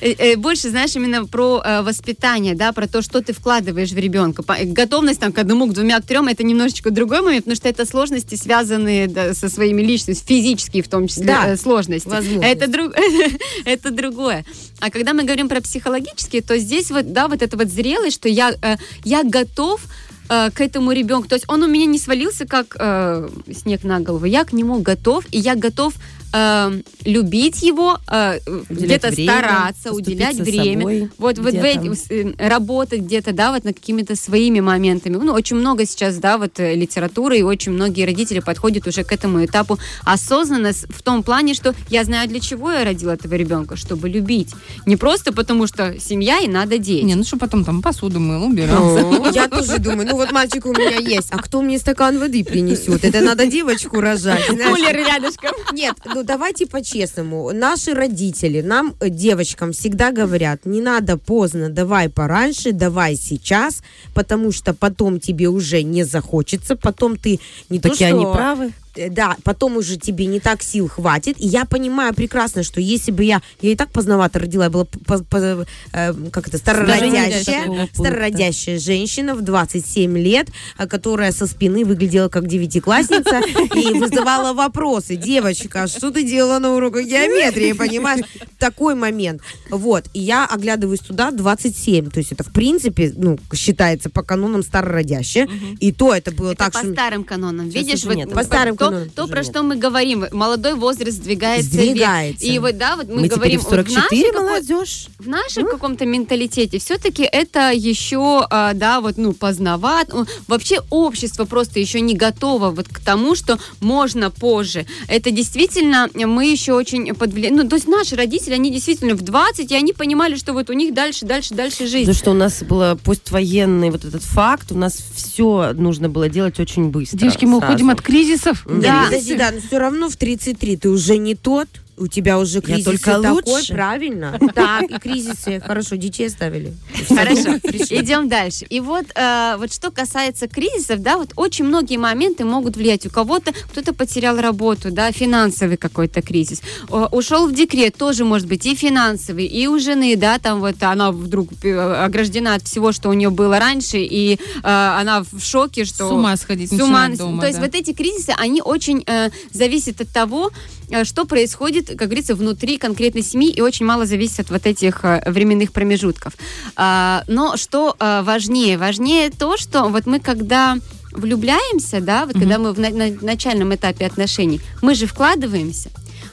Э, 0.01 0.13
э, 0.17 0.35
больше, 0.35 0.69
знаешь, 0.69 0.95
именно 0.95 1.25
про 1.25 1.81
воспитание, 1.83 2.55
да, 2.55 2.71
про 2.73 2.87
то, 2.87 3.01
что 3.01 3.21
ты 3.21 3.33
вкладываешь 3.33 3.91
в 3.91 3.97
ребенка. 3.97 4.43
Готовность 4.65 5.19
там 5.19 5.31
к 5.31 5.39
одному, 5.39 5.67
к 5.67 5.73
двумя, 5.73 5.99
к 5.99 6.05
трем, 6.05 6.27
это 6.27 6.43
немножечко 6.43 6.91
другой 6.91 7.20
момент, 7.21 7.45
потому 7.45 7.55
что 7.55 7.69
это 7.69 7.85
сложности, 7.85 8.35
связанные 8.35 9.07
да, 9.07 9.33
со 9.33 9.49
своими 9.49 9.81
личностями, 9.81 10.27
физические 10.27 10.83
в 10.83 10.87
том 10.87 11.07
числе 11.07 11.25
да, 11.25 11.49
э, 11.49 11.57
сложности. 11.57 12.09
Это, 12.41 12.67
друг, 12.67 12.93
это 13.65 13.91
другое. 13.91 14.45
А 14.79 14.89
когда 14.89 15.13
мы 15.13 15.23
говорим 15.23 15.49
про 15.49 15.61
психологические, 15.61 16.41
то 16.41 16.57
здесь 16.57 16.91
вот, 16.91 17.13
да, 17.13 17.27
вот 17.27 17.41
эта 17.41 17.57
вот 17.57 17.67
зрелость, 17.67 18.15
что 18.15 18.29
я, 18.29 18.53
э, 18.61 18.77
я 19.03 19.23
готов 19.23 19.81
э, 20.29 20.49
к 20.51 20.61
этому 20.61 20.91
ребенку. 20.91 21.27
То 21.27 21.35
есть 21.35 21.45
он 21.47 21.63
у 21.63 21.67
меня 21.67 21.85
не 21.85 21.99
свалился 21.99 22.45
как 22.45 22.75
э, 22.79 23.29
снег 23.53 23.83
на 23.83 23.99
голову. 23.99 24.25
Я 24.25 24.43
к 24.43 24.53
нему 24.53 24.79
готов, 24.79 25.25
и 25.31 25.37
я 25.37 25.55
готов 25.55 25.93
э, 26.33 26.81
любить 27.05 27.61
его, 27.61 27.97
э, 28.07 28.39
где-то 28.69 29.11
стараться, 29.11 29.91
уделять 29.91 30.37
время. 30.37 30.81
Собой, 30.81 31.09
вот, 31.17 31.37
вот 31.39 31.53
в 31.53 31.63
эти, 31.63 32.13
э, 32.13 32.49
работать 32.49 33.01
где-то, 33.01 33.33
да, 33.33 33.51
вот 33.51 33.63
над 33.63 33.75
какими-то 33.75 34.15
своими 34.15 34.59
моментами. 34.59 35.17
Ну, 35.17 35.33
очень 35.33 35.57
много 35.57 35.85
сейчас, 35.85 36.17
да, 36.17 36.37
вот 36.37 36.59
э, 36.59 36.75
литературы, 36.75 37.39
и 37.39 37.43
очень 37.43 37.71
многие 37.71 38.05
родители 38.05 38.39
подходят 38.39 38.87
уже 38.87 39.03
к 39.03 39.11
этому 39.11 39.43
этапу 39.45 39.79
осознанно 40.03 40.71
в 40.73 41.01
том 41.01 41.23
плане, 41.23 41.53
что 41.53 41.73
я 41.89 42.03
знаю, 42.03 42.29
для 42.29 42.39
чего 42.39 42.71
я 42.71 42.83
родила 42.83 43.13
этого 43.13 43.35
ребенка, 43.35 43.75
чтобы 43.75 44.09
любить. 44.09 44.49
Не 44.85 44.97
просто 44.97 45.33
потому, 45.33 45.67
что 45.67 45.99
семья 45.99 46.39
и 46.39 46.47
надо 46.47 46.77
дети. 46.77 47.03
Не, 47.03 47.15
ну 47.15 47.23
что 47.23 47.37
потом 47.37 47.63
там 47.63 47.81
посуду 47.81 48.19
мыл, 48.19 48.43
убирался. 48.45 49.31
Я 49.31 49.47
тоже 49.47 49.79
думаю, 49.79 50.07
ну 50.07 50.15
вот 50.15 50.31
мальчик 50.31 50.65
у 50.65 50.71
меня 50.71 50.97
есть, 50.97 51.29
а 51.31 51.37
кто 51.37 51.61
мне 51.61 51.79
стакан 51.79 52.19
воды 52.19 52.43
принесет? 52.43 53.03
Это 53.03 53.21
надо 53.21 53.45
девочку 53.45 53.99
рожать. 53.99 54.45
Кулер 54.47 54.95
рядышком. 54.95 55.51
Нет, 55.71 55.95
ну 56.05 56.20
ну 56.21 56.27
давайте 56.27 56.67
по-честному. 56.67 57.51
Наши 57.51 57.93
родители 57.93 58.61
нам, 58.61 58.93
э, 58.99 59.09
девочкам, 59.09 59.71
всегда 59.71 60.11
говорят, 60.11 60.65
не 60.65 60.81
надо 60.81 61.17
поздно, 61.17 61.69
давай 61.69 62.09
пораньше, 62.09 62.71
давай 62.73 63.15
сейчас, 63.15 63.81
потому 64.13 64.51
что 64.51 64.73
потом 64.73 65.19
тебе 65.19 65.47
уже 65.47 65.83
не 65.83 66.03
захочется, 66.03 66.75
потом 66.75 67.17
ты 67.17 67.39
не 67.69 67.79
так 67.79 67.91
то, 67.91 67.95
что... 67.95 68.05
они 68.05 68.25
правы. 68.25 68.71
Э, 68.95 69.09
да, 69.09 69.37
потом 69.43 69.77
уже 69.77 69.97
тебе 69.97 70.25
не 70.25 70.39
так 70.39 70.61
сил 70.63 70.87
хватит. 70.87 71.39
И 71.39 71.47
я 71.47 71.65
понимаю 71.65 72.13
прекрасно, 72.13 72.63
что 72.63 72.81
если 72.81 73.11
бы 73.11 73.23
я, 73.23 73.41
я 73.61 73.71
и 73.71 73.75
так 73.75 73.91
поздновато 73.91 74.39
родила, 74.39 74.65
я 74.65 74.69
была, 74.69 74.85
по, 74.85 75.23
по, 75.23 75.37
э, 75.37 76.13
как 76.31 76.47
это, 76.47 76.57
старородящая, 76.57 77.89
старородящая 77.93 78.79
женщина 78.79 79.35
в 79.35 79.41
27 79.41 80.17
лет, 80.17 80.49
э, 80.77 80.87
которая 80.87 81.31
со 81.31 81.47
спины 81.47 81.85
выглядела 81.85 82.29
как 82.29 82.47
девятиклассница 82.47 83.41
и 83.75 83.97
вызывала 83.97 84.53
вопросы. 84.53 85.15
Девочка, 85.15 85.83
а 85.83 85.87
что 85.87 86.11
ты 86.11 86.23
делала 86.23 86.59
на 86.59 86.73
уроках 86.75 87.05
геометрии, 87.05 87.73
понимаешь? 87.73 88.25
такой 88.61 88.95
момент. 88.95 89.41
Вот. 89.69 90.05
И 90.13 90.19
я 90.19 90.45
оглядываюсь 90.45 90.99
туда 90.99 91.31
27. 91.31 92.09
То 92.11 92.19
есть 92.19 92.31
это, 92.31 92.43
в 92.43 92.53
принципе, 92.53 93.11
ну, 93.15 93.39
считается 93.53 94.09
по 94.09 94.21
канонам 94.21 94.63
старородящее. 94.63 95.49
И 95.79 95.91
то 95.91 96.13
это 96.13 96.31
было 96.31 96.55
так, 96.55 96.71
по 96.71 96.79
что... 96.79 96.93
старым 96.93 97.23
канонам. 97.23 97.67
Видишь, 97.67 98.03
По 98.33 98.43
старым 98.43 98.77
то, 98.89 99.07
то, 99.15 99.27
про 99.27 99.43
что 99.43 99.63
мы 99.63 99.75
говорим. 99.75 100.25
Молодой 100.31 100.75
возраст 100.75 101.17
сдвигается. 101.17 101.69
Сдвигается. 101.69 102.45
И 102.45 102.59
вот, 102.59 102.77
да, 102.77 102.95
вот 102.95 103.07
мы, 103.07 103.21
Мы 103.21 103.27
говорим, 103.27 103.59
в 103.59 103.63
вот 103.63 103.71
в 103.71 103.89
44 103.89 104.01
нашей 104.01 104.31
какой- 104.31 104.49
молодежь. 104.49 105.07
в 105.19 105.27
нашем 105.27 105.67
каком-то 105.67 106.05
менталитете 106.05 106.79
все-таки 106.79 107.23
это 107.23 107.71
еще, 107.71 108.45
а, 108.49 108.73
да, 108.73 109.01
вот, 109.01 109.17
ну, 109.17 109.33
поздноват. 109.33 110.09
Ну, 110.13 110.25
Вообще 110.47 110.79
общество 110.89 111.45
просто 111.45 111.79
еще 111.79 112.01
не 112.01 112.15
готово 112.15 112.69
вот 112.71 112.87
к 112.87 112.99
тому, 112.99 113.35
что 113.35 113.59
можно 113.79 114.29
позже. 114.31 114.85
Это 115.07 115.31
действительно 115.31 116.09
мы 116.13 116.45
еще 116.45 116.73
очень 116.73 117.13
под 117.13 117.33
Ну, 117.35 117.67
то 117.67 117.75
есть 117.75 117.87
наши 117.87 118.15
родители, 118.15 118.53
они 118.53 118.71
действительно 118.71 119.15
в 119.15 119.21
20, 119.21 119.71
и 119.71 119.75
они 119.75 119.93
понимали, 119.93 120.35
что 120.35 120.53
вот 120.53 120.69
у 120.69 120.73
них 120.73 120.93
дальше, 120.93 121.25
дальше, 121.25 121.53
дальше 121.53 121.87
жизнь. 121.87 122.11
Потому 122.11 122.15
что 122.15 122.31
у 122.31 122.35
нас 122.35 122.63
был 122.63 122.97
поствоенный 122.97 123.89
вот 123.91 124.05
этот 124.05 124.23
факт, 124.23 124.71
у 124.71 124.77
нас 124.77 124.97
все 125.15 125.73
нужно 125.73 126.09
было 126.09 126.29
делать 126.29 126.59
очень 126.59 126.89
быстро. 126.89 127.17
Девочки, 127.17 127.45
мы 127.45 127.59
сразу. 127.59 127.73
уходим 127.73 127.89
от 127.89 128.01
кризисов. 128.01 128.65
Да. 128.79 129.05
подожди, 129.05 129.35
да, 129.35 129.51
но 129.51 129.59
все 129.59 129.77
равно 129.77 130.09
в 130.09 130.15
33 130.15 130.77
ты 130.77 130.89
уже 130.89 131.17
не 131.17 131.35
тот, 131.35 131.67
у 131.97 132.07
тебя 132.07 132.39
уже 132.39 132.61
кризис 132.61 132.85
только 132.85 133.21
такой, 133.21 133.43
лучше. 133.45 133.73
правильно? 133.73 134.39
Так, 134.53 134.83
и 134.91 134.99
кризисы. 134.99 135.61
Хорошо, 135.65 135.95
детей 135.95 136.27
оставили. 136.27 136.73
Хорошо, 137.07 137.57
идем 137.89 138.29
дальше. 138.29 138.65
И 138.69 138.79
вот, 138.79 139.05
э, 139.15 139.55
вот 139.57 139.73
что 139.73 139.91
касается 139.91 140.47
кризисов, 140.47 141.01
да, 141.01 141.17
вот 141.17 141.31
очень 141.35 141.65
многие 141.65 141.97
моменты 141.97 142.45
могут 142.45 142.75
влиять. 142.75 143.05
У 143.05 143.09
кого-то 143.09 143.53
кто-то 143.71 143.93
потерял 143.93 144.39
работу, 144.39 144.91
да, 144.91 145.11
финансовый 145.11 145.77
какой-то 145.77 146.21
кризис. 146.21 146.61
О, 146.89 147.07
ушел 147.11 147.47
в 147.47 147.53
декрет, 147.53 147.95
тоже 147.95 148.25
может 148.25 148.47
быть 148.47 148.65
и 148.65 148.75
финансовый, 148.75 149.45
и 149.45 149.67
у 149.67 149.79
жены, 149.79 150.15
да, 150.15 150.39
там 150.39 150.59
вот 150.59 150.81
она 150.83 151.11
вдруг 151.11 151.49
э, 151.63 152.03
ограждена 152.03 152.55
от 152.55 152.63
всего, 152.63 152.91
что 152.91 153.09
у 153.09 153.13
нее 153.13 153.29
было 153.29 153.59
раньше, 153.59 153.97
и 153.99 154.33
э, 154.33 154.37
она 154.63 155.23
в 155.23 155.39
шоке, 155.39 155.85
что... 155.85 156.07
С 156.09 156.11
ума 156.11 156.35
сходить 156.37 156.69
С 156.69 156.79
ума. 156.79 157.09
дома, 157.09 157.41
То 157.41 157.47
есть 157.47 157.59
да. 157.59 157.65
вот 157.65 157.75
эти 157.75 157.93
кризисы, 157.93 158.33
они 158.37 158.61
очень 158.61 159.03
э, 159.05 159.29
зависят 159.51 160.01
от 160.01 160.09
того, 160.09 160.51
э, 160.89 161.03
что 161.03 161.25
происходит, 161.25 161.80
как 161.87 162.07
говорится, 162.07 162.35
внутри 162.35 162.77
конкретной 162.77 163.23
семьи, 163.23 163.49
и 163.49 163.61
очень 163.61 163.85
мало 163.85 164.05
зависит 164.05 164.39
от 164.39 164.49
вот 164.49 164.65
этих 164.65 165.03
э, 165.03 165.23
временных 165.25 165.71
промежутков. 165.71 166.33
А, 166.75 167.23
но 167.27 167.57
что 167.57 167.95
э, 167.99 168.21
важнее? 168.23 168.77
Важнее 168.77 169.29
то, 169.29 169.57
что 169.57 169.83
вот 169.89 170.05
мы 170.05 170.19
когда 170.19 170.77
влюбляемся, 171.11 171.99
да, 172.01 172.25
вот 172.25 172.33
когда 172.35 172.57
мы 172.57 172.73
в 172.73 172.79
на- 172.79 172.89
на- 172.89 173.17
начальном 173.21 173.73
этапе 173.75 174.05
отношений, 174.05 174.61
мы 174.81 174.95
же 174.95 175.05
вкладываемся. 175.05 175.89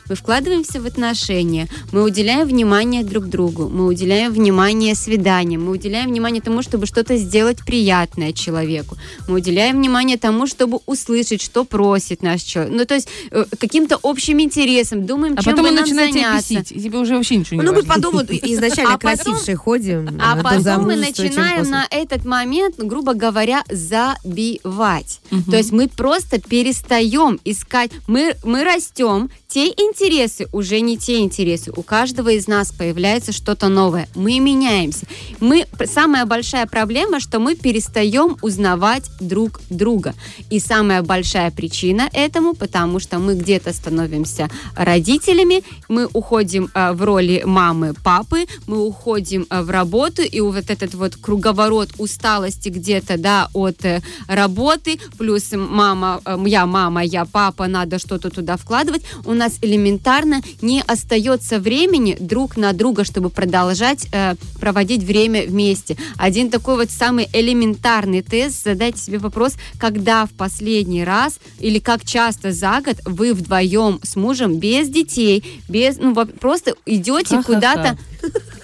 Мы 0.09 0.15
вкладываемся 0.15 0.81
в 0.81 0.87
отношения, 0.87 1.69
мы 1.93 2.03
уделяем 2.03 2.47
внимание 2.49 3.05
друг 3.05 3.27
другу, 3.27 3.69
мы 3.69 3.87
уделяем 3.87 4.33
внимание 4.33 4.95
свиданиям, 4.95 5.65
мы 5.67 5.73
уделяем 5.73 6.11
внимание 6.11 6.43
тому, 6.43 6.63
чтобы 6.63 6.87
что-то 6.87 7.17
сделать 7.17 7.59
приятное 7.65 8.33
человеку, 8.33 8.97
мы 9.29 9.37
уделяем 9.37 9.77
внимание 9.77 10.17
тому, 10.17 10.47
чтобы 10.47 10.81
услышать, 10.87 11.43
что 11.43 11.65
просит 11.65 12.23
наш 12.23 12.43
человек. 12.43 12.73
Ну, 12.75 12.85
то 12.85 12.95
есть 12.95 13.09
э, 13.31 13.45
каким-то 13.59 13.99
общим 14.03 14.41
интересом, 14.41 15.07
думаем, 15.07 15.35
А 15.37 15.43
чем 15.43 15.53
потом 15.53 15.67
бы 15.67 15.71
нам 15.73 15.85
начинает 15.85 16.13
тебя 16.13 16.23
заняться. 16.41 16.55
бесить, 16.55 16.73
и 16.73 16.81
тебе 16.83 16.99
уже 16.99 17.15
вообще 17.17 17.37
ничего 17.37 17.61
не 17.61 17.67
Ну, 17.67 17.73
мы 17.73 17.83
важно. 17.83 17.95
по 17.95 18.01
дому 18.01 18.21
изначально 18.29 18.95
А 18.95 18.99
красившие 18.99 19.57
ходим. 19.57 20.09
А 20.21 20.37
потом 20.43 20.85
мы 20.85 20.97
начинаем 20.97 21.69
на 21.69 21.87
этот 21.91 22.25
момент, 22.25 22.77
ну, 22.79 22.87
грубо 22.87 23.15
говоря, 23.15 23.63
забивать. 23.71 25.21
То 25.51 25.57
есть 25.57 25.73
мы 25.73 25.89
просто 25.89 26.41
перестаем 26.41 27.39
искать, 27.45 27.91
мы, 28.07 28.35
мы 28.45 28.65
растем, 28.65 29.31
те 29.51 29.69
интересы 29.69 30.47
уже 30.53 30.81
не 30.81 30.99
те 30.99 31.21
интересы. 31.21 31.73
У 31.75 31.83
каждого 31.83 32.29
из 32.29 32.49
нас 32.49 32.71
появляется 32.71 33.33
что-то 33.33 33.69
новое. 33.69 34.07
Мы 34.15 34.41
меняемся. 34.41 35.07
Мы, 35.41 35.67
самая 35.87 36.27
большая 36.27 36.67
проблема, 36.67 37.19
что 37.19 37.39
мы 37.39 37.57
перестаем 37.57 38.37
узнавать 38.43 39.11
друг 39.21 39.63
друга. 39.71 40.15
И 40.51 40.61
самая 40.61 41.01
большая 41.03 41.51
причина 41.51 42.11
этому, 42.13 42.53
потому 42.53 43.01
что 43.01 43.19
мы 43.19 43.37
где-то 43.37 43.73
становимся 43.73 44.51
родителями, 44.77 45.65
мы 45.89 46.07
уходим 46.13 46.71
э, 46.75 46.93
в 46.93 47.03
роли 47.03 47.43
мамы, 47.47 47.95
папы, 48.05 48.45
мы 48.67 48.85
уходим 48.85 49.47
э, 49.49 49.63
в 49.63 49.71
работу, 49.71 50.21
и 50.21 50.41
вот 50.41 50.69
этот 50.69 50.93
вот 50.93 51.17
круговорот 51.17 51.89
усталости 51.97 52.69
где-то, 52.69 53.17
да, 53.17 53.49
от 53.55 53.83
э, 53.87 54.03
работы, 54.27 55.01
плюс 55.17 55.53
мама, 55.53 56.21
э, 56.27 56.37
я 56.47 56.67
мама, 56.67 57.03
я 57.03 57.25
папа, 57.25 57.67
надо 57.67 57.99
что-то 57.99 58.29
туда 58.29 58.59
вкладывать, 58.59 59.05
у 59.25 59.38
нас 59.39 59.59
элементарно 59.63 60.43
не 60.61 60.83
остается 60.83 61.59
времени 61.59 62.17
друг 62.21 62.57
на 62.57 62.73
друга, 62.73 63.05
чтобы 63.05 63.31
продолжать 63.31 64.07
э, 64.13 64.35
проводить 64.61 65.03
время 65.03 65.47
вместе. 65.47 65.97
Один 66.17 66.51
такой 66.51 66.77
вот 66.77 66.91
самый 66.91 67.29
элементарный 67.33 68.23
тест, 68.23 68.65
задайте 68.65 68.99
себе 69.01 69.19
вопрос, 69.19 69.55
когда 69.79 70.27
в 70.27 70.31
последний 70.31 71.05
раз 71.05 71.39
или 71.61 71.79
как 71.79 72.05
часто 72.05 72.53
за 72.53 72.81
год 72.85 72.97
вы 73.05 73.33
вдвоем 73.33 74.01
с 74.03 74.17
мужем 74.17 74.59
без 74.59 74.89
детей, 74.89 75.63
без, 75.69 75.97
ну, 75.99 76.15
просто 76.15 76.75
идете 76.85 77.43
куда-то 77.43 77.97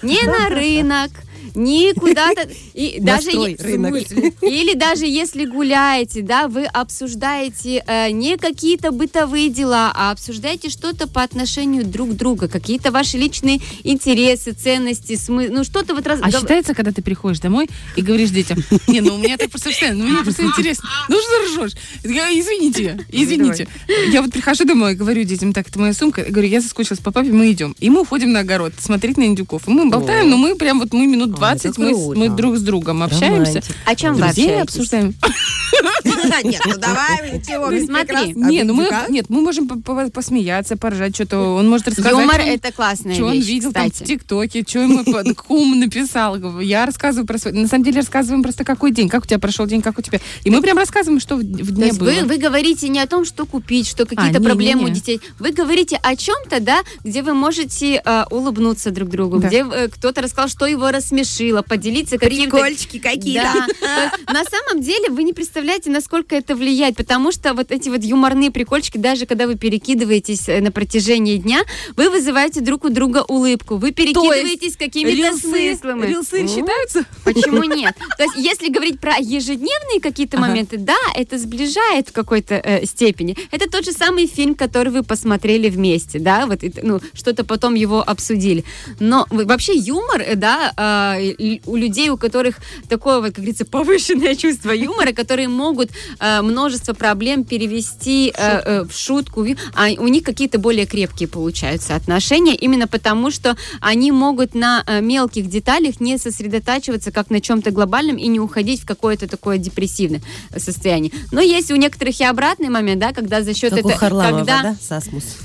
не 0.03 0.21
на 0.21 0.49
рынок, 0.49 1.11
не 1.55 1.93
куда-то 1.93 2.47
и 2.73 2.97
даже 3.01 3.27
Настрой 3.27 3.51
е- 3.51 3.57
рынок. 3.59 3.95
или 4.41 4.73
даже 4.73 5.05
если 5.05 5.45
гуляете, 5.45 6.21
да, 6.21 6.47
вы 6.47 6.65
обсуждаете 6.65 7.83
э, 7.85 8.11
не 8.11 8.37
какие-то 8.37 8.91
бытовые 8.91 9.49
дела, 9.49 9.91
а 9.95 10.11
обсуждаете 10.11 10.69
что-то 10.69 11.07
по 11.07 11.23
отношению 11.23 11.85
друг 11.85 12.11
к 12.11 12.13
другу, 12.13 12.47
какие-то 12.49 12.91
ваши 12.91 13.17
личные 13.17 13.59
интересы, 13.83 14.51
ценности, 14.51 15.15
смы, 15.15 15.49
ну 15.49 15.63
что-то 15.63 15.95
вот 15.95 16.05
раз... 16.07 16.19
А 16.21 16.31
считается, 16.31 16.73
когда 16.73 16.91
ты 16.91 17.01
приходишь 17.01 17.39
домой 17.39 17.69
и 17.95 18.01
говоришь 18.01 18.29
детям, 18.29 18.57
не, 18.87 19.01
ну 19.01 19.15
у 19.15 19.17
меня 19.17 19.37
так 19.37 19.49
просто 19.49 19.69
постоянно, 19.69 20.03
ну 20.03 20.11
мне 20.11 20.23
просто 20.23 20.43
интересно. 20.43 20.89
Ну 21.09 21.17
что 21.19 21.61
ржешь? 21.63 21.73
Я, 22.03 22.31
извините, 22.31 23.05
извините. 23.09 23.67
Я 24.11 24.21
вот 24.21 24.31
прихожу 24.31 24.65
домой 24.65 24.93
и 24.93 24.95
говорю 24.95 25.23
детям, 25.23 25.53
так, 25.53 25.67
это 25.67 25.79
моя 25.79 25.93
сумка. 25.93 26.21
Я 26.21 26.31
говорю, 26.31 26.47
я 26.47 26.61
соскучилась 26.61 26.99
по 26.99 27.11
папе, 27.11 27.31
мы 27.31 27.51
идем. 27.51 27.75
И 27.79 27.89
мы 27.89 28.01
уходим 28.01 28.31
на 28.31 28.41
огород 28.41 28.73
смотреть 28.79 29.17
на 29.17 29.23
индюков. 29.23 29.67
И 29.67 29.71
мы 29.71 29.89
болтаем, 29.89 30.29
но 30.29 30.37
мы 30.37 30.55
прям 30.55 30.79
вот 30.79 30.93
мы 30.93 31.07
минут 31.07 31.29
О, 31.29 31.31
это 31.33 31.39
20, 31.53 31.77
мы, 31.77 31.93
с- 31.95 32.15
мы 32.17 32.29
друг 32.29 32.57
с 32.57 32.61
другом 32.61 33.03
общаемся. 33.03 33.53
Романтик. 33.53 33.75
О 33.85 33.95
чем 33.95 34.13
вы 34.15 34.21
Друзей 34.21 34.45
общаетесь? 34.45 34.61
обсуждаем. 34.63 35.13
Нет, 36.43 36.61
ну 36.65 36.77
давай, 36.77 37.41
чего, 37.45 37.69
Ну, 37.69 37.85
смотри. 37.85 38.05
прекрасно. 38.07 38.45
Не, 38.49 38.63
ну 38.63 38.73
мы, 38.73 38.89
нет, 39.09 39.25
мы 39.29 39.41
можем 39.41 39.67
по- 39.67 39.75
по- 39.79 40.09
посмеяться, 40.09 40.77
поржать, 40.77 41.15
что-то 41.15 41.39
он 41.55 41.69
может 41.69 41.87
рассказать. 41.87 42.11
Юмор 42.11 42.35
что 42.35 42.43
он- 42.43 42.49
это 42.49 42.71
классная 42.71 43.15
что 43.15 43.25
он 43.25 43.33
вещь, 43.33 43.45
видел 43.45 43.71
там 43.73 43.89
в 43.89 43.93
кстати. 43.93 44.07
ТикТоке, 44.09 44.63
что 44.67 44.79
ему 44.79 45.03
под- 45.11 45.35
кум 45.35 45.79
написал. 45.79 46.59
Я 46.61 46.85
рассказываю 46.85 47.27
про 47.27 47.37
свой... 47.37 47.53
На 47.53 47.67
самом 47.67 47.83
деле 47.83 47.97
рассказываем 47.99 48.43
просто 48.43 48.63
какой 48.63 48.91
день, 48.91 49.09
как 49.09 49.23
у 49.23 49.27
тебя 49.27 49.39
прошел 49.39 49.65
день, 49.65 49.81
как 49.81 49.97
у 49.99 50.01
тебя. 50.01 50.19
И 50.43 50.49
мы 50.49 50.61
прям 50.61 50.77
рассказываем, 50.77 51.19
что 51.19 51.35
в, 51.35 51.39
в 51.39 51.43
То 51.67 51.71
дне 51.73 51.87
есть 51.87 51.99
было. 51.99 52.09
вы, 52.09 52.23
вы 52.23 52.37
говорите 52.37 52.87
не 52.89 52.99
о 52.99 53.07
том, 53.07 53.25
что 53.25 53.45
купить, 53.45 53.87
что 53.87 54.05
какие-то 54.05 54.39
не, 54.39 54.45
проблемы 54.45 54.83
не. 54.83 54.91
у 54.91 54.93
детей. 54.93 55.19
Вы 55.39 55.51
говорите 55.51 55.99
о 56.01 56.15
чем-то, 56.15 56.59
да, 56.61 56.81
где 57.03 57.21
вы 57.23 57.33
можете 57.33 58.01
э, 58.03 58.23
улыбнуться 58.29 58.91
друг 58.91 59.09
другу, 59.09 59.39
Да. 59.39 59.47
где 59.47 59.65
э, 59.69 59.87
кто-то 59.89 60.21
рассказал, 60.21 60.47
что 60.49 60.65
его 60.65 60.91
рассмешило, 61.35 61.61
поделиться 61.61 62.17
каким-то... 62.17 62.57
Прикольчики 62.57 62.99
какие-то. 62.99 63.67
Да. 63.81 64.11
На 64.33 64.43
самом 64.43 64.81
деле 64.81 65.09
вы 65.09 65.23
не 65.23 65.33
представляете, 65.33 65.89
насколько 65.89 66.35
это 66.35 66.55
влияет, 66.55 66.95
потому 66.95 67.31
что 67.31 67.53
вот 67.53 67.71
эти 67.71 67.89
вот 67.89 68.03
юморные 68.03 68.51
прикольчики, 68.51 68.97
даже 68.97 69.25
когда 69.25 69.47
вы 69.47 69.55
перекидываетесь 69.55 70.47
э, 70.49 70.61
на 70.61 70.71
протяжении 70.71 71.37
дня, 71.37 71.63
вы 71.95 72.09
вызываете 72.09 72.61
друг 72.61 72.85
у 72.85 72.89
друга 72.89 73.23
улыбку, 73.27 73.77
вы 73.77 73.91
перекидываетесь 73.91 74.75
какими-то 74.75 75.37
смыслами. 75.37 76.07
рилсы 76.07 76.47
считаются? 76.47 77.05
Почему 77.23 77.63
нет? 77.75 77.95
То 78.17 78.23
есть, 78.23 78.35
если 78.37 78.69
говорить 78.69 78.99
про 78.99 79.15
ежедневные 79.17 79.99
какие-то 80.01 80.39
моменты, 80.39 80.77
да, 80.77 80.97
это 81.15 81.37
сближает 81.37 82.09
в 82.09 82.11
какой-то 82.11 82.55
э, 82.55 82.85
степени. 82.85 83.37
Это 83.51 83.69
тот 83.69 83.85
же 83.85 83.91
самый 83.91 84.27
фильм, 84.27 84.55
который 84.55 84.91
вы 84.91 85.03
посмотрели 85.03 85.69
вместе, 85.69 86.19
да, 86.19 86.45
вот 86.45 86.61
ну 86.81 86.99
что-то 87.13 87.43
потом 87.43 87.73
его 87.75 88.03
обсудили. 88.05 88.63
Но 88.99 89.25
вообще 89.29 89.75
юмор, 89.75 90.21
э, 90.21 90.35
да, 90.35 90.73
а, 90.77 91.17
у 91.65 91.75
людей, 91.75 92.09
у 92.09 92.17
которых 92.17 92.57
такое 92.89 93.17
вот, 93.17 93.27
как 93.27 93.35
говорится, 93.35 93.65
повышенное 93.75 94.35
чувство 94.35 94.71
юмора, 94.71 95.11
которые 95.13 95.47
могут 95.47 95.89
э, 96.19 96.41
множество 96.41 96.93
проблем 96.93 97.43
перевести 97.43 98.33
э, 98.35 98.61
э, 98.65 98.83
в 98.83 98.93
шутку, 98.93 99.45
а 99.73 99.87
у 99.97 100.07
них 100.07 100.23
какие-то 100.23 100.59
более 100.59 100.85
крепкие 100.85 101.27
получаются 101.27 101.95
отношения, 101.95 102.55
именно 102.55 102.87
потому 102.87 103.31
что 103.31 103.55
они 103.81 104.11
могут 104.11 104.55
на 104.55 104.83
э, 104.85 105.01
мелких 105.01 105.47
деталях 105.47 105.99
не 105.99 106.17
сосредотачиваться 106.17 107.11
как 107.11 107.29
на 107.29 107.41
чем-то 107.41 107.71
глобальном 107.71 108.17
и 108.17 108.27
не 108.27 108.39
уходить 108.39 108.81
в 108.81 108.85
какое-то 108.85 109.27
такое 109.27 109.57
депрессивное 109.57 110.21
состояние. 110.57 111.11
Но 111.31 111.41
есть 111.41 111.71
у 111.71 111.75
некоторых 111.75 112.19
и 112.19 112.23
обратный 112.23 112.69
момент, 112.69 112.99
да, 113.01 113.13
когда 113.13 113.41
за 113.41 113.53
счет 113.53 113.73
этого, 113.73 113.93
когда 113.97 114.61
да, 114.65 114.75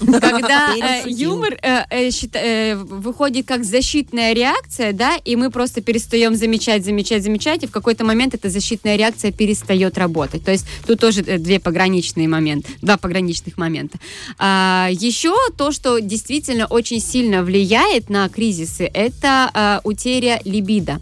когда 0.21 0.75
э, 0.75 1.03
юмор 1.09 1.55
э, 1.63 1.85
э, 1.91 2.09
счита- 2.09 2.39
э, 2.39 2.75
выходит 2.77 3.47
как 3.47 3.65
защитная 3.65 4.33
реакция, 4.33 4.93
да, 4.93 5.17
и 5.25 5.37
мы 5.37 5.51
просто 5.51 5.70
просто 5.71 5.83
перестаем 5.83 6.35
замечать, 6.35 6.85
замечать, 6.85 7.23
замечать, 7.23 7.63
и 7.63 7.67
в 7.67 7.71
какой-то 7.71 8.05
момент 8.05 8.35
эта 8.35 8.51
защитная 8.51 8.97
реакция 8.97 9.31
перестает 9.31 9.99
работать. 9.99 10.45
То 10.45 10.51
есть 10.51 10.67
тут 10.87 10.99
тоже 10.99 11.23
э, 11.23 11.39
две 11.39 11.61
пограничные 11.61 12.27
моменты, 12.27 12.69
два 12.83 12.97
пограничных 12.97 13.57
момента. 13.57 13.99
А, 14.39 14.89
еще 14.91 15.33
то, 15.57 15.71
что 15.71 16.01
действительно 16.01 16.67
очень 16.67 17.01
сильно 17.01 17.45
влияет 17.45 18.11
на 18.11 18.29
кризисы, 18.29 18.91
это 18.93 19.51
а, 19.55 19.81
утеря 19.85 20.41
либидо. 20.45 21.01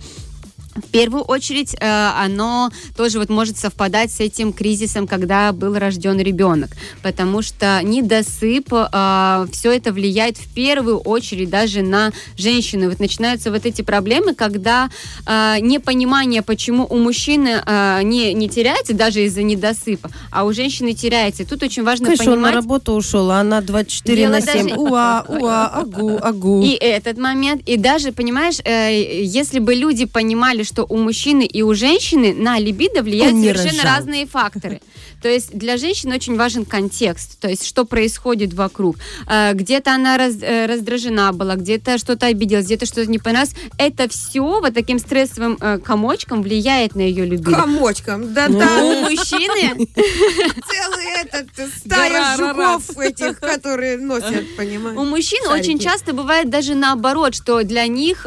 В 0.85 0.91
первую 0.91 1.23
очередь, 1.25 1.75
э, 1.79 2.11
оно 2.25 2.71
тоже 2.97 3.19
вот 3.19 3.29
может 3.29 3.59
совпадать 3.59 4.11
с 4.11 4.21
этим 4.21 4.53
кризисом, 4.53 5.07
когда 5.07 5.53
был 5.53 5.77
рожден 5.79 6.19
ребенок, 6.21 6.71
потому 7.03 7.43
что 7.43 7.81
недосып, 7.83 8.73
э, 8.73 9.47
все 9.53 9.73
это 9.73 9.93
влияет 9.93 10.37
в 10.37 10.53
первую 10.55 10.99
очередь 10.99 11.51
даже 11.51 11.83
на 11.83 12.13
женщину. 12.37 12.89
Вот 12.89 13.01
начинаются 13.01 13.51
вот 13.51 13.67
эти 13.67 13.83
проблемы, 13.83 14.35
когда 14.35 14.91
э, 15.27 15.57
непонимание, 15.61 16.43
почему 16.43 16.87
у 16.89 16.99
мужчины 16.99 17.63
не, 18.03 18.35
не 18.35 18.49
теряется 18.49 18.95
даже 18.95 19.25
из-за 19.25 19.43
недосыпа, 19.43 20.11
а 20.31 20.45
у 20.45 20.53
женщины 20.53 20.95
теряется. 20.95 21.45
Тут 21.45 21.63
очень 21.63 21.83
важно 21.83 22.07
Конечно, 22.07 22.33
он 22.33 22.41
на 22.41 22.49
понимать... 22.49 22.55
работу 22.55 22.93
ушел, 22.93 23.31
а 23.31 23.41
она 23.41 23.61
24 23.61 24.17
Дело 24.17 24.33
на 24.33 24.41
7. 24.41 24.69
даже- 24.69 24.81
Уа, 24.81 25.25
уа, 25.29 25.67
агу, 25.67 26.19
агу. 26.23 26.63
И 26.63 26.71
этот 26.71 27.19
момент, 27.19 27.63
и 27.67 27.77
даже, 27.77 28.13
понимаешь, 28.13 28.59
если 28.65 29.59
бы 29.59 29.75
люди 29.75 30.07
понимали, 30.07 30.63
что 30.69 30.85
у 30.89 30.97
мужчины 30.99 31.45
и 31.45 31.63
у 31.63 31.75
женщины 31.75 32.35
на 32.35 32.59
либидо 32.59 33.03
влияют 33.03 33.35
Он 33.35 33.43
совершенно 33.43 33.83
рожал. 33.83 33.97
разные 33.97 34.27
факторы. 34.27 34.81
То 35.23 35.29
есть 35.29 35.51
для 35.53 35.77
женщины 35.79 36.15
очень 36.15 36.37
важен 36.37 36.65
контекст, 36.65 37.41
то 37.41 37.49
есть 37.49 37.67
что 37.67 37.85
происходит 37.85 38.55
вокруг. 38.55 38.99
Э, 39.29 39.53
Где-то 39.53 39.93
она 39.93 40.17
раз- 40.17 40.41
э, 40.41 40.67
раздражена 40.67 41.33
была, 41.33 41.57
где-то 41.57 41.99
что-то 41.99 42.27
обиделась, 42.27 42.67
где-то 42.67 42.87
что-то 42.87 43.11
не 43.11 43.19
понравилось. 43.19 43.57
Это 43.79 44.09
все 44.09 44.41
вот 44.61 44.75
таким 44.75 45.01
стрессовым 45.01 45.59
э, 45.61 45.79
комочком 45.79 46.41
влияет 46.43 46.95
на 46.95 47.01
ее 47.01 47.25
либидо. 47.25 47.51
Комочком, 47.51 48.23
У 48.23 48.27
да-да. 48.27 49.09
мужчины 49.11 49.87
Целый 49.97 51.21
этот, 51.23 51.49
стая 51.85 52.37
жуков 52.37 52.97
этих, 52.99 53.41
которые 53.41 53.97
носят, 53.97 54.45
у 54.55 54.57
понимаешь? 54.57 54.97
мужчин 55.09 55.43
Шарики. 55.47 55.61
очень 55.61 55.79
часто 55.81 56.13
бывает 56.13 56.49
даже 56.49 56.77
наоборот, 56.77 57.35
что 57.35 57.65
для 57.65 57.89
них 57.89 58.25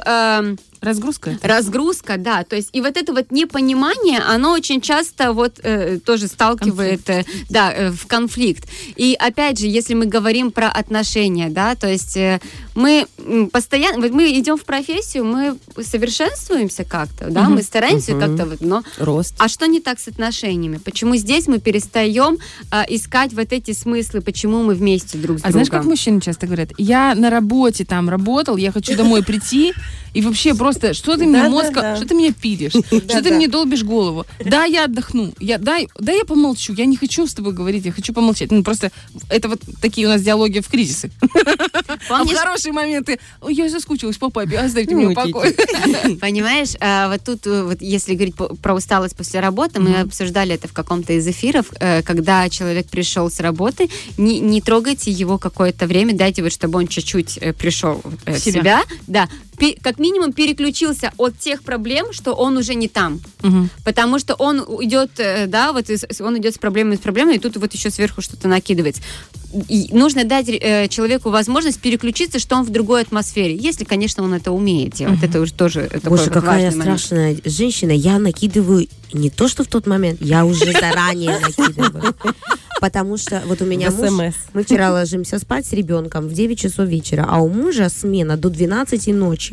Разгрузка? 0.82 1.38
Разгрузка, 1.44 2.18
да. 2.18 2.44
То 2.44 2.56
есть 2.56 2.70
и 2.74 2.82
вот 2.82 2.98
это 2.98 3.14
вот 3.14 3.32
непонимание, 3.32 4.20
оно 4.20 4.52
очень 4.52 4.82
часто 4.82 5.32
вот 5.32 5.60
э, 5.62 6.00
тоже 6.00 6.28
сталкивает, 6.28 7.08
э, 7.08 7.24
да, 7.50 7.72
э, 7.72 7.92
в 7.92 8.08
конфликт. 8.08 8.68
И 8.96 9.16
опять 9.20 9.60
же, 9.60 9.68
если 9.68 9.94
мы 9.94 10.08
говорим 10.08 10.52
про 10.52 10.70
отношения, 10.70 11.50
да, 11.50 11.76
то 11.76 11.88
есть 11.88 12.18
э, 12.18 12.42
мы 12.76 13.08
постоянно, 13.52 14.08
мы 14.10 14.32
идем 14.40 14.58
в 14.58 14.64
профессию, 14.64 15.26
мы 15.26 15.58
совершенствуемся 15.84 16.84
как-то, 16.84 17.30
да, 17.30 17.50
мы 17.50 17.64
стараемся 17.64 18.14
Мгм. 18.14 18.20
как-то 18.22 18.46
вот, 18.50 18.62
но 18.62 18.84
Рост. 18.98 19.36
а 19.38 19.48
что 19.48 19.66
не 19.68 19.80
так 19.80 20.00
с 20.00 20.08
отношениями? 20.08 20.78
Почему 20.78 21.16
здесь 21.16 21.48
мы 21.48 21.60
перестаем 21.60 22.38
а, 22.70 22.86
искать 22.88 23.34
вот 23.34 23.52
эти 23.52 23.72
смыслы, 23.74 24.22
почему 24.22 24.64
мы 24.64 24.74
вместе 24.74 25.18
друг 25.18 25.40
с 25.40 25.46
А 25.46 25.52
знаешь, 25.52 25.68
как 25.70 25.82
другом? 25.82 25.92
мужчины 25.92 26.22
часто 26.22 26.46
говорят? 26.48 26.70
Я 26.78 27.14
на 27.16 27.30
работе 27.30 27.86
там 27.86 28.10
работал, 28.10 28.58
я 28.58 28.72
хочу 28.72 28.96
домой 28.96 29.24
прийти, 29.24 29.74
и 30.14 30.22
вообще 30.22 30.54
просто, 30.56 30.94
что 30.94 31.18
ты 31.18 31.26
мне 31.26 31.44
мозг, 31.50 31.72
что 31.72 32.06
ты 32.08 32.14
меня 32.16 32.34
пилишь, 32.34 32.72
что 32.74 33.22
ты 33.22 33.32
мне 33.32 33.48
долбишь 33.48 33.84
голову. 33.84 34.26
Да, 34.44 34.66
я 34.66 34.86
отдохну, 34.86 35.34
я, 35.40 35.58
да, 35.58 35.78
да, 36.00 36.12
я 36.12 36.26
помолчу, 36.26 36.74
я 36.74 36.86
не 36.86 36.98
хочу 36.98 37.28
с 37.28 37.34
тобой 37.34 37.54
говорить, 37.54 37.86
я 37.86 37.92
хочу 37.92 38.14
помолчать. 38.14 38.52
Ну, 38.52 38.64
просто 38.64 38.92
это 39.30 39.50
вот 39.50 39.62
такие 39.82 40.08
у 40.08 40.10
нас 40.10 40.22
диалоги 40.22 40.60
в 40.60 40.68
кризисы. 40.68 41.12
А 42.10 42.20
Помнишь, 42.20 42.38
хорошие 42.62 42.74
моменты, 42.74 43.20
ой, 43.42 43.54
я 43.54 43.70
соскучилась 43.70 44.18
по 44.18 44.30
папе, 44.30 44.60
оставьте 44.60 44.96
Ну, 44.96 45.14
покое. 45.14 45.54
Понимаешь, 46.22 46.76
а, 46.80 47.10
вот 47.10 47.22
тут, 47.24 47.48
э, 47.48 47.64
вот 47.64 47.82
если 47.82 48.14
говорить 48.14 48.36
про 48.36 48.74
усталость 48.74 49.16
после 49.16 49.40
работы, 49.40 49.80
мы 49.80 50.02
обсуждали 50.02 50.54
это 50.54 50.68
в 50.68 50.74
каком-то 50.74 51.14
из 51.14 51.28
эфиров, 51.28 51.68
э, 51.80 52.02
когда 52.04 52.48
человек 52.50 52.88
пришел 52.88 53.30
с 53.30 53.40
работы, 53.40 53.90
не, 54.18 54.40
не 54.40 54.62
трогайте 54.62 55.12
его 55.12 55.38
какое-то 55.38 55.88
время, 55.88 56.16
дайте 56.16 56.44
вот, 56.44 56.52
чтобы 56.52 56.80
он 56.80 56.88
чуть-чуть 56.88 57.38
э, 57.42 57.54
пришел 57.54 58.02
в 58.26 58.38
себя. 58.38 58.62
себя, 58.62 58.84
да, 59.08 59.30
как 59.82 60.00
минимум 60.00 60.34
переключился 60.34 61.12
от 61.18 61.38
тех 61.40 61.64
проблем, 61.64 62.14
что 62.14 62.34
он 62.34 62.58
уже 62.58 62.74
не 62.76 62.88
там, 62.88 63.20
Мгм. 63.42 63.70
потому 63.84 64.20
что 64.20 64.34
он 64.36 64.60
идет, 64.82 65.12
э, 65.20 65.48
да, 65.48 65.72
вот 65.74 65.86
он 66.20 66.38
идет 66.38 66.56
с 66.56 66.58
проблемами, 66.58 66.96
с 66.96 67.00
проблемами, 67.00 67.36
и 67.36 67.40
тут 67.40 67.58
вот 67.58 67.74
еще 67.74 67.90
сверху 67.90 68.22
что-то 68.22 68.48
накидывается. 68.48 69.02
И 69.68 69.90
нужно 69.92 70.24
дать 70.24 70.48
э, 70.50 70.88
человеку 70.88 71.30
возможность 71.30 71.80
переключиться, 71.82 72.40
что 72.40 72.56
он 72.56 72.64
в 72.64 72.70
другой 72.70 73.02
атмосфере, 73.02 73.56
если, 73.56 73.84
конечно, 73.84 74.24
он 74.24 74.34
это 74.34 74.52
умеет 74.52 74.94
делать. 74.94 75.22
Это 75.24 75.42
уже 75.42 75.54
тоже 75.54 75.90
такой 75.92 76.10
Боже, 76.18 76.30
какая 76.30 76.60
я 76.60 76.66
важный 76.68 76.80
момент. 76.80 77.00
страшная 77.02 77.38
женщина. 77.44 77.92
Я 77.92 78.18
накидываю 78.18 78.88
не 79.12 79.30
то, 79.30 79.50
что 79.50 79.66
в 79.66 79.68
тот 79.68 79.88
момент, 79.88 80.22
я 80.22 80.46
уже 80.46 80.72
заранее 80.72 81.38
накидываю. 81.40 82.16
Потому 82.80 83.18
что 83.18 83.44
вот 83.46 83.62
у 83.62 83.66
меня 83.66 83.92
муж, 83.92 84.34
мы 84.54 84.64
вчера 84.64 84.92
ложимся 84.92 85.38
спать 85.38 85.68
с 85.68 85.74
ребенком 85.74 86.28
в 86.30 86.34
9 86.34 86.58
часов 86.58 86.88
вечера, 86.88 87.28
а 87.30 87.40
у 87.42 87.50
мужа 87.50 87.90
смена 87.90 88.38
до 88.38 88.50
12 88.50 89.08
ночи. 89.08 89.51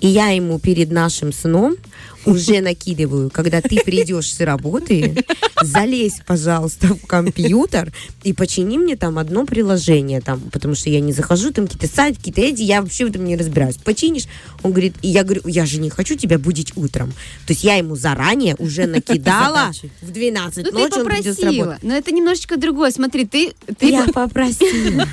И 0.00 0.06
я 0.06 0.28
ему 0.28 0.58
перед 0.58 0.90
нашим 0.90 1.32
сном 1.32 1.76
уже 2.26 2.60
накидываю, 2.60 3.30
когда 3.30 3.60
ты 3.60 3.80
придешь 3.84 4.32
с 4.32 4.40
работы, 4.40 5.24
залезь, 5.62 6.20
пожалуйста, 6.26 6.88
в 6.94 7.06
компьютер 7.06 7.92
и 8.22 8.32
почини 8.32 8.78
мне 8.78 8.96
там 8.96 9.18
одно 9.18 9.46
приложение, 9.46 10.20
там, 10.20 10.40
потому 10.52 10.74
что 10.74 10.90
я 10.90 11.00
не 11.00 11.12
захожу, 11.12 11.52
там 11.52 11.66
какие-то 11.66 11.94
сайты, 11.94 12.18
какие-то 12.18 12.40
эти, 12.40 12.62
я 12.62 12.82
вообще 12.82 13.06
в 13.06 13.10
этом 13.10 13.24
не 13.24 13.36
разбираюсь. 13.36 13.76
Починишь? 13.76 14.24
Он 14.62 14.72
говорит, 14.72 14.94
и 15.02 15.08
я 15.08 15.24
говорю, 15.24 15.42
я 15.46 15.66
же 15.66 15.80
не 15.80 15.90
хочу 15.90 16.16
тебя 16.16 16.38
будить 16.38 16.76
утром. 16.76 17.12
То 17.46 17.52
есть 17.52 17.64
я 17.64 17.76
ему 17.76 17.96
заранее 17.96 18.56
уже 18.58 18.86
накидала 18.86 19.70
в 20.00 20.10
12 20.10 20.64
Ну, 20.64 20.70
ты 20.70 20.78
ночи 20.78 21.04
придет 21.04 21.34
с 21.34 21.44
попросила. 21.54 21.78
Но 21.82 21.94
это 21.94 22.12
немножечко 22.12 22.56
другое. 22.56 22.90
Смотри, 22.90 23.26
ты, 23.26 23.54
ты, 23.78 23.90
Я 23.90 24.06
попросила. 24.06 25.06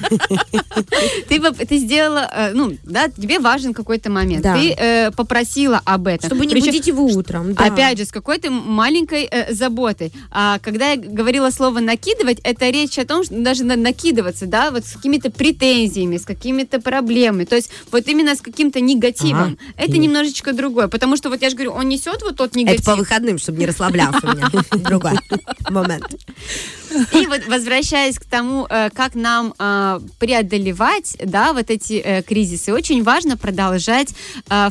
ты, 1.29 1.41
ты 1.65 1.77
сделала, 1.77 2.29
э, 2.33 2.51
ну, 2.53 2.77
да, 2.83 3.09
тебе 3.09 3.39
важен 3.39 3.73
какой-то 3.73 4.09
момент. 4.09 4.43
Ты 4.43 4.73
э, 4.77 5.11
попросила 5.11 5.81
об 5.85 6.07
этом. 6.07 6.29
Чтобы 6.29 6.45
не 6.45 6.55
будить 6.55 6.87
его 6.87 7.00
утром. 7.01 7.53
да. 7.53 7.65
Опять 7.65 7.97
же, 7.97 8.05
с 8.05 8.11
какой-то 8.11 8.49
маленькой 8.51 9.27
э, 9.29 9.53
заботой. 9.53 10.11
А 10.31 10.59
когда 10.59 10.91
я 10.91 10.97
говорила 10.97 11.49
слово 11.51 11.79
накидывать, 11.79 12.39
это 12.43 12.69
речь 12.69 12.97
о 12.99 13.05
том, 13.05 13.23
что 13.23 13.35
даже 13.41 13.63
на- 13.63 13.75
накидываться, 13.75 14.45
да, 14.45 14.71
вот 14.71 14.85
с 14.85 14.93
какими-то 14.93 15.31
претензиями, 15.31 16.17
с 16.17 16.25
какими-то 16.25 16.79
проблемами. 16.81 17.45
То 17.45 17.55
есть 17.55 17.69
вот 17.91 18.07
именно 18.07 18.35
с 18.35 18.41
каким-то 18.41 18.79
негативом. 18.79 19.57
Ага. 19.59 19.73
Это 19.77 19.97
немножечко 19.97 20.53
другое. 20.53 20.87
Потому 20.87 21.17
что 21.17 21.29
вот 21.29 21.41
я 21.41 21.49
же 21.49 21.55
говорю, 21.55 21.71
он 21.73 21.89
несет 21.89 22.21
вот 22.21 22.37
тот 22.37 22.49
Это 22.51 22.59
негатив. 22.59 22.85
по 22.85 22.95
выходным, 22.95 23.37
чтобы 23.37 23.59
не 23.59 23.65
расслаблялся 23.65 24.19
у 24.23 24.35
меня. 24.35 24.49
Другой 24.89 25.13
момент. 25.69 26.05
И 27.13 27.27
вот 27.27 27.45
возвращаясь 27.47 28.17
к 28.17 28.25
тому, 28.25 28.67
э, 28.69 28.89
как 28.93 29.15
нам 29.15 29.53
э, 29.57 29.99
преодолевать, 30.19 31.17
да, 31.23 31.53
вот 31.53 31.69
эти 31.69 31.93
э, 31.93 32.21
кризисы, 32.21 32.73
очень 32.73 33.03
важно 33.03 33.37
продолжать 33.37 34.13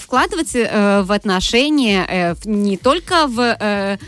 вкладываться 0.00 1.02
в 1.06 1.12
отношения 1.12 2.36
не 2.44 2.76
только 2.76 3.26
в 3.26 3.98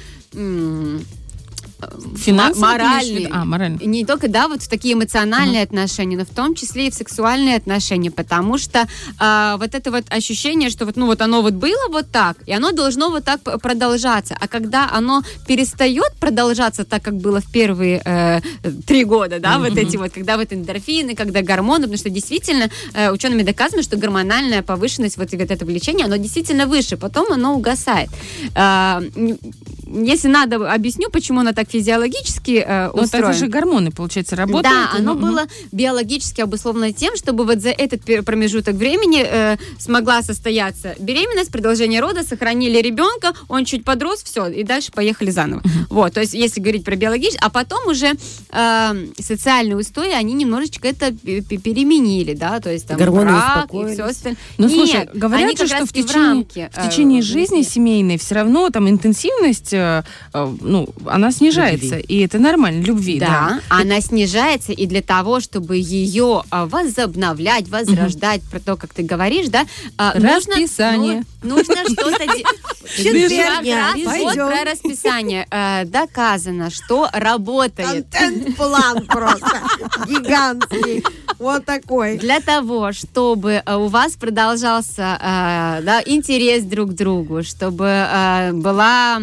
э, 1.83 1.87
м, 1.95 2.17
Финансово 2.17 2.67
мо- 2.67 2.73
ты 2.73 2.79
имеешь 2.79 2.87
в 2.87 3.11
моральные, 3.11 3.19
виду? 3.19 3.31
А, 3.35 3.45
моральные. 3.45 3.87
не 3.87 4.05
только, 4.05 4.29
да, 4.29 4.49
вот 4.49 4.63
в 4.63 4.69
такие 4.69 4.95
эмоциональные 4.95 5.63
отношения, 5.63 6.17
но 6.17 6.25
в 6.25 6.31
том 6.31 6.55
числе 6.55 6.87
и 6.87 6.91
в 6.91 6.95
сексуальные 6.95 7.57
отношения, 7.57 8.11
потому 8.11 8.59
что 8.59 8.87
а, 9.19 9.57
вот 9.59 9.75
это 9.75 9.91
вот 9.91 10.05
ощущение, 10.11 10.71
что 10.71 10.87
вот, 10.87 10.97
ну 10.97 11.07
вот 11.07 11.21
оно 11.21 11.43
вот 11.43 11.55
было 11.55 11.89
вот 11.91 12.11
так, 12.11 12.37
и 12.47 12.53
оно 12.53 12.73
должно 12.73 13.11
вот 13.11 13.25
так 13.25 13.41
продолжаться, 13.61 14.37
а 14.41 14.49
когда 14.49 14.89
оно 14.91 15.23
перестает 15.47 16.13
продолжаться 16.21 16.85
так, 16.85 17.03
как 17.03 17.17
было 17.17 17.41
в 17.41 17.51
первые 17.51 18.01
э, 18.05 18.41
три 18.87 19.05
года, 19.05 19.39
да, 19.41 19.59
вот 19.59 19.77
эти 19.77 19.97
вот, 19.97 20.13
когда 20.13 20.37
вот 20.37 20.53
эндорфины, 20.53 21.15
когда 21.15 21.43
гормоны, 21.43 21.83
потому 21.83 21.99
что 21.99 22.11
действительно 22.11 22.71
э, 22.95 23.11
учеными 23.11 23.43
доказано, 23.43 23.83
что 23.83 23.97
гормональная 23.97 24.63
повышенность 24.63 25.17
вот, 25.17 25.33
вот 25.33 25.51
это 25.51 25.65
влечение, 25.65 26.07
оно 26.07 26.17
действительно 26.17 26.67
выше, 26.67 26.97
потом 26.97 27.33
оно 27.33 27.55
угасает. 27.55 28.09
М, 28.55 29.39
если 29.93 30.29
надо, 30.29 30.73
объясню, 30.73 31.11
почему 31.11 31.41
оно 31.41 31.53
так 31.53 31.71
физиологически 31.71 32.65
э, 32.67 32.91
Ну, 32.95 33.03
устроено. 33.03 33.29
это 33.29 33.39
же 33.39 33.47
гормоны, 33.47 33.91
получается, 33.91 34.37
работают. 34.37 34.65
Да, 34.65 34.91
оно 34.99 35.15
Ну, 35.15 35.21
было 35.21 35.43
биологически 35.73 36.41
обусловлено 36.41 36.93
тем, 36.93 37.17
чтобы 37.17 37.45
вот 37.45 37.61
за 37.61 37.71
этот 37.71 38.03
промежуток 38.25 38.75
времени 38.75 39.25
э, 39.27 39.57
смогла 39.79 40.23
состояться 40.23 40.95
беременность, 40.99 41.51
продолжение 41.51 42.01
рода, 42.01 42.23
сохранили 42.23 42.79
ребенка, 42.81 43.33
он 43.49 43.65
чуть 43.65 43.85
подрос, 43.85 44.23
все, 44.23 44.47
и 44.49 44.63
дальше 44.65 44.93
поехали 44.93 45.31
заново. 45.31 45.63
Вот, 45.91 46.15
то 46.15 46.21
есть 46.21 46.35
если 46.35 46.61
говорить 46.61 46.85
про 46.85 46.97
биологически, 46.97 47.39
а 47.43 47.51
потом 47.51 47.87
уже 47.89 48.13
э, 48.51 49.07
социальные 49.21 49.77
устои, 49.77 50.11
они 50.13 50.35
немножечко 50.35 50.89
это 50.89 51.13
пе- 51.13 51.41
пе- 51.43 51.59
переменили, 51.59 52.35
да, 52.35 52.61
то 52.61 52.71
есть 52.73 52.87
там 52.87 52.97
Гормоны 52.97 53.33
брак 53.33 53.69
и 53.75 53.93
все 53.93 54.05
остальное. 54.05 54.39
Ну, 54.59 54.69
слушай, 54.69 55.01
Нет, 55.01 55.11
говорят 55.15 55.59
же, 55.59 55.67
что 55.67 55.87
в 55.87 55.93
течение, 55.93 56.15
рамки, 56.29 56.71
в 56.73 56.79
э, 56.79 56.89
течение 56.89 57.23
жизни 57.23 57.63
семейной 57.63 58.19
все 58.19 58.35
равно 58.37 58.71
там 58.71 58.89
интенсивность 58.89 59.73
э, 59.83 60.03
э, 60.35 60.57
ну, 60.61 60.89
она 61.07 61.33
снижается. 61.33 61.99
И 61.99 62.21
это 62.21 62.39
нормально, 62.39 62.83
любви, 62.85 63.19
да. 63.19 63.27
Да, 63.29 63.61
она 63.69 64.01
снижается, 64.01 64.73
и 64.73 64.87
для 64.87 65.03
того, 65.03 65.41
чтобы 65.41 65.77
ее 65.77 66.43
а, 66.51 66.67
возобновлять, 66.67 67.69
возрождать, 67.69 68.43
про 68.43 68.61
то, 68.61 68.77
как 68.77 68.95
ты 68.95 69.03
говоришь, 69.03 69.49
да, 69.49 69.67
а, 69.99 70.15
нужно- 70.15 70.55
Расписание. 70.57 71.25
ну, 71.43 71.57
нужно 71.57 71.77
что-то 71.85 72.27
де- 72.27 72.45
Четверг, 72.97 73.57
Как 73.57 73.67
раз 73.67 73.95
вот 73.97 74.05
пойдем. 74.05 74.47
про 74.49 74.65
расписание. 74.71 75.47
Э, 75.51 75.85
Доказано, 75.85 76.71
что 76.71 77.09
работает. 77.13 78.07
Контент-план 78.11 79.07
просто 79.09 79.63
гигантский. 80.07 81.03
Вот 81.39 81.65
такой. 81.65 82.19
Для 82.19 82.41
того, 82.41 82.93
чтобы 82.93 83.63
у 83.67 83.87
вас 83.89 84.13
продолжался 84.13 85.19
да, 85.83 86.03
интерес 86.07 86.65
друг 86.65 86.91
к 86.91 86.93
другу, 86.95 87.43
чтобы 87.43 88.07
была 88.53 89.21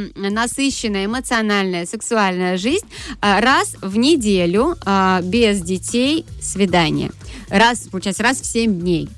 насыщенная 0.50 1.06
эмоциональная, 1.06 1.86
сексуальная 1.86 2.58
жизнь, 2.58 2.86
э, 3.22 3.40
раз 3.40 3.76
в 3.82 3.98
неделю 3.98 4.76
э, 4.86 5.22
без 5.24 5.62
детей 5.62 6.26
свидание. 6.42 7.12
Раз, 7.50 7.88
получается, 7.92 8.24
раз 8.24 8.42
в 8.42 8.46
7 8.46 8.80
дней. 8.80 9.10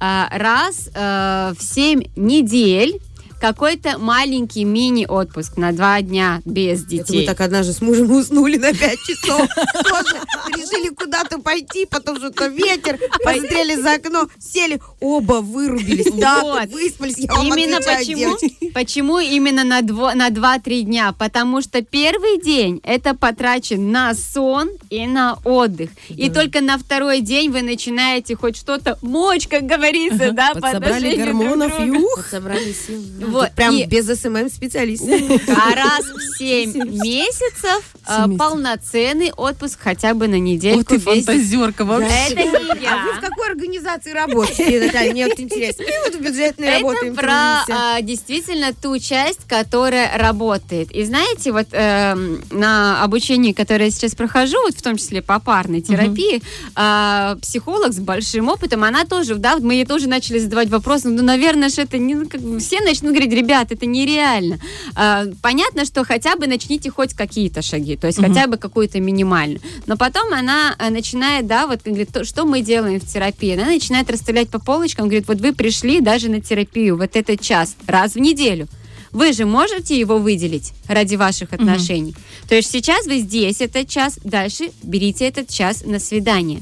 А, 0.00 0.28
раз 0.32 0.90
э, 0.94 1.54
в 1.58 1.62
7 1.62 2.02
недель 2.16 3.00
какой-то 3.44 3.98
маленький 3.98 4.64
мини-отпуск 4.64 5.58
на 5.58 5.72
два 5.72 6.00
дня 6.00 6.40
без 6.46 6.80
Это 6.80 6.92
мы 6.92 6.98
детей. 6.98 7.26
так 7.26 7.42
однажды 7.42 7.74
с 7.74 7.82
мужем 7.82 8.10
уснули 8.10 8.56
на 8.56 8.72
5 8.72 8.98
часов. 9.00 9.46
Тоже 9.84 10.16
решили 10.56 10.88
куда-то 10.94 11.38
пойти, 11.40 11.84
потом 11.84 12.16
что-то 12.16 12.46
ветер, 12.46 12.98
посмотрели 13.22 13.74
за 13.74 13.96
окно, 13.96 14.28
сели, 14.38 14.80
оба 15.00 15.42
вырубились. 15.42 16.06
Вот. 16.10 16.70
выспались, 16.70 17.18
я 17.18 17.34
вам 17.34 17.46
Именно 17.46 17.80
почему, 17.80 18.38
почему 18.72 19.18
именно 19.18 19.62
на, 19.62 19.82
дво, 19.82 20.14
на 20.14 20.30
2-3 20.30 20.80
дня? 20.80 21.12
Потому 21.12 21.60
что 21.60 21.82
первый 21.82 22.40
день 22.40 22.80
это 22.82 23.14
потрачен 23.14 23.92
на 23.92 24.14
сон 24.14 24.70
и 24.88 25.06
на 25.06 25.36
отдых. 25.44 25.90
И 26.08 26.30
только 26.30 26.62
на 26.62 26.78
второй 26.78 27.20
день 27.20 27.50
вы 27.50 27.60
начинаете 27.60 28.36
хоть 28.36 28.56
что-то 28.56 28.98
мочь, 29.02 29.48
как 29.48 29.64
говорится, 29.64 30.32
да, 30.32 30.54
по 30.54 30.60
Подсобрали 30.62 30.94
отношению 30.94 31.26
гормонов, 31.26 31.78
юх. 31.80 32.26
Собрали 32.30 32.72
силы. 32.72 33.33
Вот, 33.34 33.46
Тут 33.48 33.54
Прям 33.56 33.76
и- 33.76 33.84
без 33.86 34.06
SMM 34.06 34.48
специалист. 34.50 35.04
А 35.48 35.74
раз 35.74 36.04
в 36.04 36.36
7 36.38 36.72
месяцев 37.02 37.82
э, 38.06 38.26
месяцев. 38.26 38.38
полноценный 38.38 39.32
отпуск 39.36 39.78
хотя 39.82 40.14
бы 40.14 40.28
на 40.28 40.38
недельку. 40.38 40.78
Вот 40.78 40.86
ты 40.88 40.98
фантазерка 40.98 41.84
вообще. 41.84 42.08
Это 42.34 42.42
не 42.42 42.48
А 42.86 42.96
вы 43.04 43.12
в 43.12 43.14
я. 43.14 43.20
какой 43.20 43.48
организации 43.50 44.12
работаете, 44.12 44.86
Наталья? 44.86 45.12
Мне 45.12 45.26
вот 45.28 45.38
интересно. 45.40 45.84
Мы 45.86 46.10
вот 46.10 46.20
в 46.20 46.24
бюджетной 46.24 46.66
Это 46.68 46.78
работаем. 46.80 47.14
про 47.14 47.64
а, 47.70 48.00
действительно 48.00 48.72
ту 48.72 48.98
часть, 48.98 49.40
которая 49.48 50.16
работает. 50.18 50.90
И 50.92 51.04
знаете, 51.04 51.52
вот 51.52 51.66
эм, 51.72 52.42
на 52.50 53.02
обучении, 53.02 53.52
которое 53.52 53.86
я 53.86 53.90
сейчас 53.90 54.14
прохожу, 54.14 54.56
вот 54.62 54.74
в 54.74 54.82
том 54.82 54.96
числе 54.96 55.22
по 55.22 55.38
парной 55.40 55.80
терапии, 55.80 56.42
а, 56.74 57.36
психолог 57.42 57.92
с 57.92 57.98
большим 57.98 58.48
опытом, 58.48 58.84
она 58.84 59.04
тоже, 59.04 59.34
да, 59.36 59.56
мы 59.58 59.74
ей 59.74 59.84
тоже 59.86 60.08
начали 60.08 60.38
задавать 60.38 60.68
вопрос, 60.68 61.04
ну, 61.04 61.22
наверное, 61.22 61.68
же 61.68 61.82
это 61.82 61.98
не, 61.98 62.14
ну, 62.14 62.26
все 62.58 62.80
начнут 62.80 63.13
говорить, 63.14 63.32
ребят, 63.32 63.72
это 63.72 63.86
нереально. 63.86 64.58
А, 64.94 65.24
понятно, 65.42 65.84
что 65.84 66.04
хотя 66.04 66.36
бы 66.36 66.46
начните 66.46 66.90
хоть 66.90 67.14
какие-то 67.14 67.62
шаги, 67.62 67.96
то 67.96 68.06
есть 68.06 68.20
хотя 68.20 68.46
бы 68.46 68.56
какую-то 68.56 69.00
минимальную. 69.00 69.60
Но 69.86 69.96
потом 69.96 70.32
она 70.32 70.74
а, 70.78 70.90
начинает, 70.90 71.46
да, 71.46 71.66
вот 71.66 71.80
говорит, 71.84 72.10
«То, 72.12 72.24
что 72.24 72.44
мы 72.44 72.60
делаем 72.60 73.00
в 73.00 73.06
терапии? 73.06 73.54
Она 73.54 73.66
начинает 73.66 74.10
расставлять 74.10 74.48
по 74.50 74.58
полочкам, 74.58 75.06
говорит, 75.06 75.28
вот 75.28 75.40
вы 75.40 75.52
пришли 75.52 76.00
даже 76.00 76.28
на 76.28 76.40
терапию, 76.40 76.96
вот 76.96 77.16
этот 77.16 77.40
час, 77.40 77.76
раз 77.86 78.14
в 78.14 78.18
неделю. 78.18 78.68
Вы 79.12 79.32
же 79.32 79.46
можете 79.46 79.98
его 79.98 80.18
выделить 80.18 80.72
ради 80.88 81.14
ваших 81.14 81.52
отношений. 81.52 82.16
То 82.48 82.56
есть 82.56 82.70
сейчас 82.70 83.06
вы 83.06 83.20
здесь 83.20 83.60
этот 83.60 83.88
час, 83.88 84.18
дальше 84.24 84.70
берите 84.82 85.26
этот 85.28 85.48
час 85.48 85.84
на 85.84 86.00
свидание. 86.00 86.60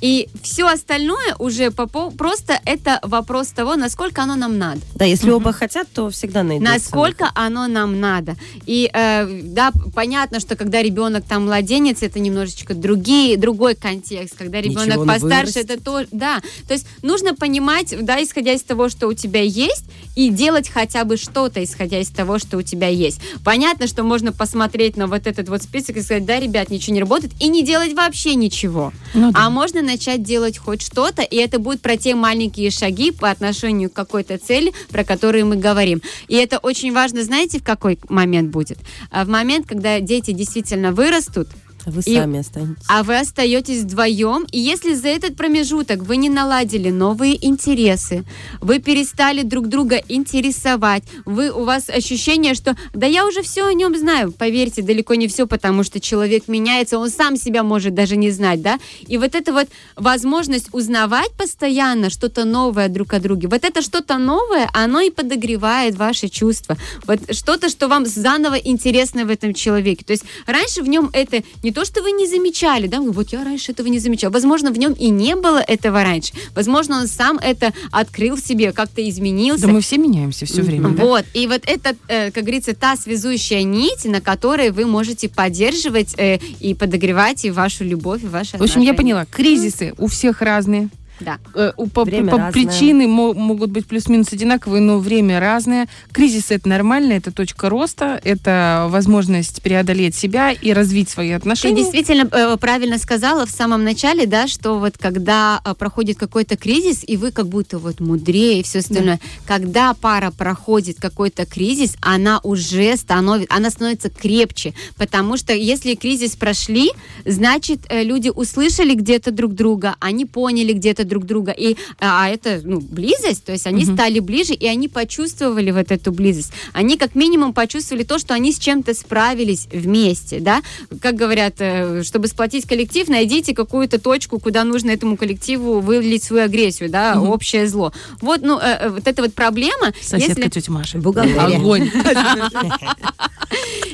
И 0.00 0.28
все 0.42 0.66
остальное 0.68 1.34
уже 1.38 1.70
по 1.70 1.82
пов- 1.82 2.16
просто 2.16 2.60
это 2.64 3.00
вопрос 3.02 3.48
того, 3.48 3.76
насколько 3.76 4.22
оно 4.22 4.36
нам 4.36 4.58
надо. 4.58 4.80
Да, 4.94 5.04
если 5.04 5.30
оба 5.30 5.52
хотят, 5.52 5.88
то 5.92 6.10
всегда 6.10 6.42
найдется. 6.42 6.72
Насколько 6.72 7.30
оно 7.34 7.66
нам 7.66 8.00
надо. 8.00 8.36
И 8.66 8.90
э, 8.92 9.40
да, 9.44 9.72
понятно, 9.94 10.40
что 10.40 10.56
когда 10.56 10.82
ребенок 10.82 11.24
там 11.24 11.46
младенец, 11.46 12.02
это 12.02 12.20
немножечко 12.20 12.74
другие, 12.74 13.36
другой 13.36 13.74
контекст. 13.74 14.36
Когда 14.36 14.60
ребенок 14.60 15.06
постарше, 15.06 15.52
вырастет. 15.52 15.70
это 15.70 15.82
тоже. 15.82 16.08
Да. 16.12 16.40
То 16.66 16.74
есть 16.74 16.86
нужно 17.02 17.34
понимать, 17.34 17.94
да, 18.04 18.22
исходя 18.22 18.52
из 18.52 18.62
того, 18.62 18.88
что 18.88 19.08
у 19.08 19.14
тебя 19.14 19.42
есть, 19.42 19.84
и 20.14 20.30
делать 20.30 20.68
хотя 20.68 21.04
бы 21.04 21.16
что-то, 21.16 21.62
исходя 21.62 22.00
из 22.00 22.08
того, 22.08 22.38
что 22.38 22.58
у 22.58 22.62
тебя 22.62 22.88
есть. 22.88 23.20
Понятно, 23.44 23.86
что 23.86 24.02
можно 24.02 24.32
посмотреть 24.32 24.96
на 24.96 25.06
вот 25.06 25.26
этот 25.26 25.48
вот 25.48 25.62
список 25.62 25.96
и 25.96 26.02
сказать, 26.02 26.24
да, 26.24 26.40
ребят, 26.40 26.70
ничего 26.70 26.94
не 26.94 27.00
работает, 27.00 27.32
и 27.40 27.48
не 27.48 27.64
делать 27.64 27.94
вообще 27.94 28.34
ничего. 28.34 28.92
Ну 29.14 29.32
да. 29.32 29.46
А 29.46 29.50
можно 29.50 29.80
начать 29.88 30.22
делать 30.22 30.58
хоть 30.58 30.82
что-то, 30.82 31.22
и 31.22 31.36
это 31.36 31.58
будет 31.58 31.80
про 31.80 31.96
те 31.96 32.14
маленькие 32.14 32.70
шаги 32.70 33.10
по 33.10 33.30
отношению 33.30 33.88
к 33.88 33.94
какой-то 33.94 34.36
цели, 34.36 34.72
про 34.90 35.02
которые 35.02 35.44
мы 35.44 35.56
говорим. 35.56 36.02
И 36.28 36.36
это 36.36 36.58
очень 36.58 36.92
важно, 36.92 37.24
знаете, 37.24 37.58
в 37.58 37.64
какой 37.64 37.98
момент 38.08 38.50
будет? 38.50 38.78
А 39.10 39.24
В 39.24 39.28
момент, 39.28 39.66
когда 39.66 40.00
дети 40.00 40.32
действительно 40.32 40.92
вырастут, 40.92 41.48
Вы 41.90 42.02
И- 42.06 42.14
сами 42.14 42.40
останетесь. 42.40 42.84
а 42.88 43.02
вы 43.02 43.18
остаетесь 43.18 43.82
вдвоем, 43.82 44.46
и 44.52 44.58
если 44.58 44.94
за 44.94 45.08
этот 45.08 45.36
промежуток 45.36 46.02
вы 46.02 46.16
не 46.16 46.28
наладили 46.28 46.90
новые 46.90 47.44
интересы, 47.46 48.24
вы 48.60 48.78
перестали 48.78 49.42
друг 49.42 49.68
друга 49.68 50.00
интересовать, 50.08 51.02
вы, 51.24 51.50
у 51.50 51.64
вас 51.64 51.88
ощущение, 51.88 52.54
что 52.54 52.76
да 52.94 53.06
я 53.06 53.26
уже 53.26 53.42
все 53.42 53.66
о 53.66 53.72
нем 53.72 53.96
знаю, 53.96 54.32
поверьте, 54.32 54.82
далеко 54.82 55.14
не 55.14 55.28
все, 55.28 55.46
потому 55.46 55.82
что 55.82 56.00
человек 56.00 56.48
меняется, 56.48 56.98
он 56.98 57.10
сам 57.10 57.36
себя 57.36 57.62
может 57.62 57.94
даже 57.94 58.16
не 58.16 58.30
знать, 58.30 58.62
да, 58.62 58.78
и 59.06 59.18
вот 59.18 59.34
эта 59.34 59.52
вот 59.52 59.68
возможность 59.96 60.68
узнавать 60.72 61.32
постоянно 61.32 62.10
что-то 62.10 62.44
новое 62.44 62.88
друг 62.88 63.14
о 63.14 63.20
друге, 63.20 63.48
вот 63.48 63.64
это 63.64 63.82
что-то 63.82 64.18
новое, 64.18 64.68
оно 64.72 65.00
и 65.00 65.10
подогревает 65.10 65.96
ваши 65.96 66.28
чувства, 66.28 66.76
вот 67.06 67.20
что-то, 67.34 67.68
что 67.68 67.88
вам 67.88 68.06
заново 68.06 68.54
интересно 68.54 69.24
в 69.24 69.30
этом 69.30 69.54
человеке, 69.54 70.04
то 70.04 70.12
есть 70.12 70.24
раньше 70.46 70.82
в 70.82 70.88
нем 70.88 71.10
это 71.12 71.42
не 71.62 71.72
то, 71.72 71.77
что 71.84 72.02
вы 72.02 72.12
не 72.12 72.26
замечали, 72.26 72.86
да, 72.86 72.98
ну, 72.98 73.12
вот 73.12 73.32
я 73.32 73.44
раньше 73.44 73.72
этого 73.72 73.88
не 73.88 73.98
замечал, 73.98 74.30
возможно, 74.30 74.70
в 74.70 74.78
нем 74.78 74.92
и 74.92 75.10
не 75.10 75.36
было 75.36 75.58
этого 75.58 76.02
раньше, 76.02 76.32
возможно, 76.54 77.00
он 77.00 77.06
сам 77.08 77.38
это 77.38 77.72
открыл 77.90 78.36
в 78.36 78.40
себе, 78.40 78.72
как-то 78.72 79.08
изменился, 79.08 79.66
Да 79.66 79.72
мы 79.72 79.80
все 79.80 79.98
меняемся 79.98 80.46
все 80.46 80.62
время. 80.62 80.90
да? 80.90 81.04
вот, 81.04 81.24
и 81.34 81.46
вот 81.46 81.62
это, 81.66 81.96
э, 82.08 82.30
как 82.30 82.44
говорится, 82.44 82.74
та 82.74 82.96
связующая 82.96 83.62
нить, 83.62 84.04
на 84.04 84.20
которой 84.20 84.70
вы 84.70 84.86
можете 84.86 85.28
поддерживать 85.28 86.14
э, 86.18 86.38
и 86.60 86.74
подогревать 86.74 87.44
и 87.44 87.50
вашу 87.50 87.84
любовь, 87.84 88.22
и 88.24 88.26
ваши 88.26 88.56
В 88.56 88.62
общем, 88.62 88.80
я 88.80 88.94
поняла, 88.94 89.24
кризисы 89.24 89.94
у 89.98 90.06
всех 90.06 90.42
разные. 90.42 90.88
Да. 91.20 91.38
Э, 91.54 91.72
у- 91.76 91.86
по, 91.88 92.04
Время 92.04 92.30
по- 92.30 92.36
разное. 92.38 92.52
причины 92.52 93.06
мо- 93.06 93.34
могут 93.34 93.70
быть 93.70 93.86
плюс-минус 93.86 94.32
одинаковые, 94.32 94.80
но 94.80 94.98
время 94.98 95.40
разное. 95.40 95.88
Кризис 96.12 96.50
это 96.50 96.68
нормально, 96.68 97.12
это 97.14 97.32
точка 97.32 97.68
роста, 97.68 98.20
это 98.24 98.86
возможность 98.90 99.62
преодолеть 99.62 100.14
себя 100.14 100.52
и 100.52 100.72
развить 100.72 101.08
свои 101.10 101.28
Ты 101.30 101.34
отношения. 101.34 101.76
действительно 101.82 102.28
э, 102.30 102.56
правильно 102.58 102.98
сказала 102.98 103.46
в 103.46 103.50
самом 103.50 103.84
начале, 103.84 104.26
да, 104.26 104.46
что 104.48 104.78
вот 104.78 104.96
когда 104.98 105.60
э, 105.64 105.74
проходит 105.74 106.18
какой-то 106.18 106.56
кризис, 106.56 107.02
и 107.06 107.16
вы 107.16 107.32
как 107.32 107.46
будто 107.48 107.78
вот 107.78 108.00
мудрее 108.00 108.60
и 108.60 108.62
все 108.62 108.78
остальное, 108.80 109.20
когда 109.46 109.94
пара 109.94 110.30
проходит 110.30 110.98
какой-то 111.00 111.46
кризис, 111.46 111.96
она 112.00 112.40
уже 112.42 112.96
становится, 112.96 113.54
она 113.54 113.70
становится 113.70 114.10
крепче, 114.10 114.74
потому 114.96 115.36
что 115.36 115.52
если 115.52 115.94
кризис 115.94 116.36
прошли, 116.36 116.90
значит 117.24 117.80
э, 117.88 118.02
люди 118.02 118.28
услышали 118.34 118.94
где-то 118.94 119.30
друг 119.30 119.54
друга, 119.54 119.96
они 120.00 120.24
поняли 120.24 120.72
где-то 120.72 121.04
друг 121.08 121.24
друга, 121.24 121.52
и 121.52 121.76
а 122.00 122.24
а 122.24 122.28
это 122.28 122.60
ну 122.64 122.80
близость, 122.80 123.44
то 123.44 123.52
есть 123.52 123.66
они 123.66 123.84
стали 123.84 124.18
ближе, 124.18 124.54
и 124.54 124.66
они 124.66 124.88
почувствовали 124.88 125.70
вот 125.70 125.90
эту 125.90 126.12
близость, 126.12 126.52
они 126.72 126.96
как 126.96 127.14
минимум 127.14 127.52
почувствовали 127.52 128.04
то, 128.04 128.18
что 128.18 128.34
они 128.34 128.52
с 128.52 128.58
чем-то 128.58 128.94
справились 128.94 129.68
вместе, 129.72 130.40
да, 130.40 130.62
как 131.00 131.14
говорят, 131.14 131.54
э, 131.58 132.02
чтобы 132.02 132.28
сплотить 132.28 132.66
коллектив, 132.66 133.08
найдите 133.08 133.54
какую-то 133.54 133.98
точку, 133.98 134.38
куда 134.38 134.64
нужно 134.64 134.90
этому 134.90 135.16
коллективу 135.16 135.80
вылить 135.80 136.22
свою 136.22 136.44
агрессию, 136.44 136.90
да, 136.90 137.20
общее 137.20 137.68
зло. 137.68 137.92
Вот, 138.20 138.42
ну, 138.42 138.58
э, 138.58 138.78
э, 138.80 138.88
вот 138.90 139.06
эта 139.06 139.22
вот 139.22 139.34
проблема, 139.34 139.92
Соседка 140.00 140.42
если, 140.42 140.48
тетя 140.48 140.72
Маша. 140.72 140.98
Бухгалтерия. 140.98 141.56
Огонь. 141.56 141.90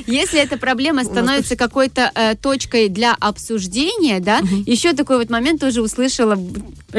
если 0.07 0.39
эта 0.39 0.57
проблема 0.57 1.03
становится 1.03 1.55
какой-то 1.55 2.11
э, 2.13 2.35
точкой 2.35 2.89
для 2.89 3.13
обсуждения, 3.13 4.19
да, 4.19 4.39
еще 4.65 4.93
такой 4.93 5.17
вот 5.17 5.29
момент 5.29 5.61
тоже 5.61 5.81
услышала 5.81 6.37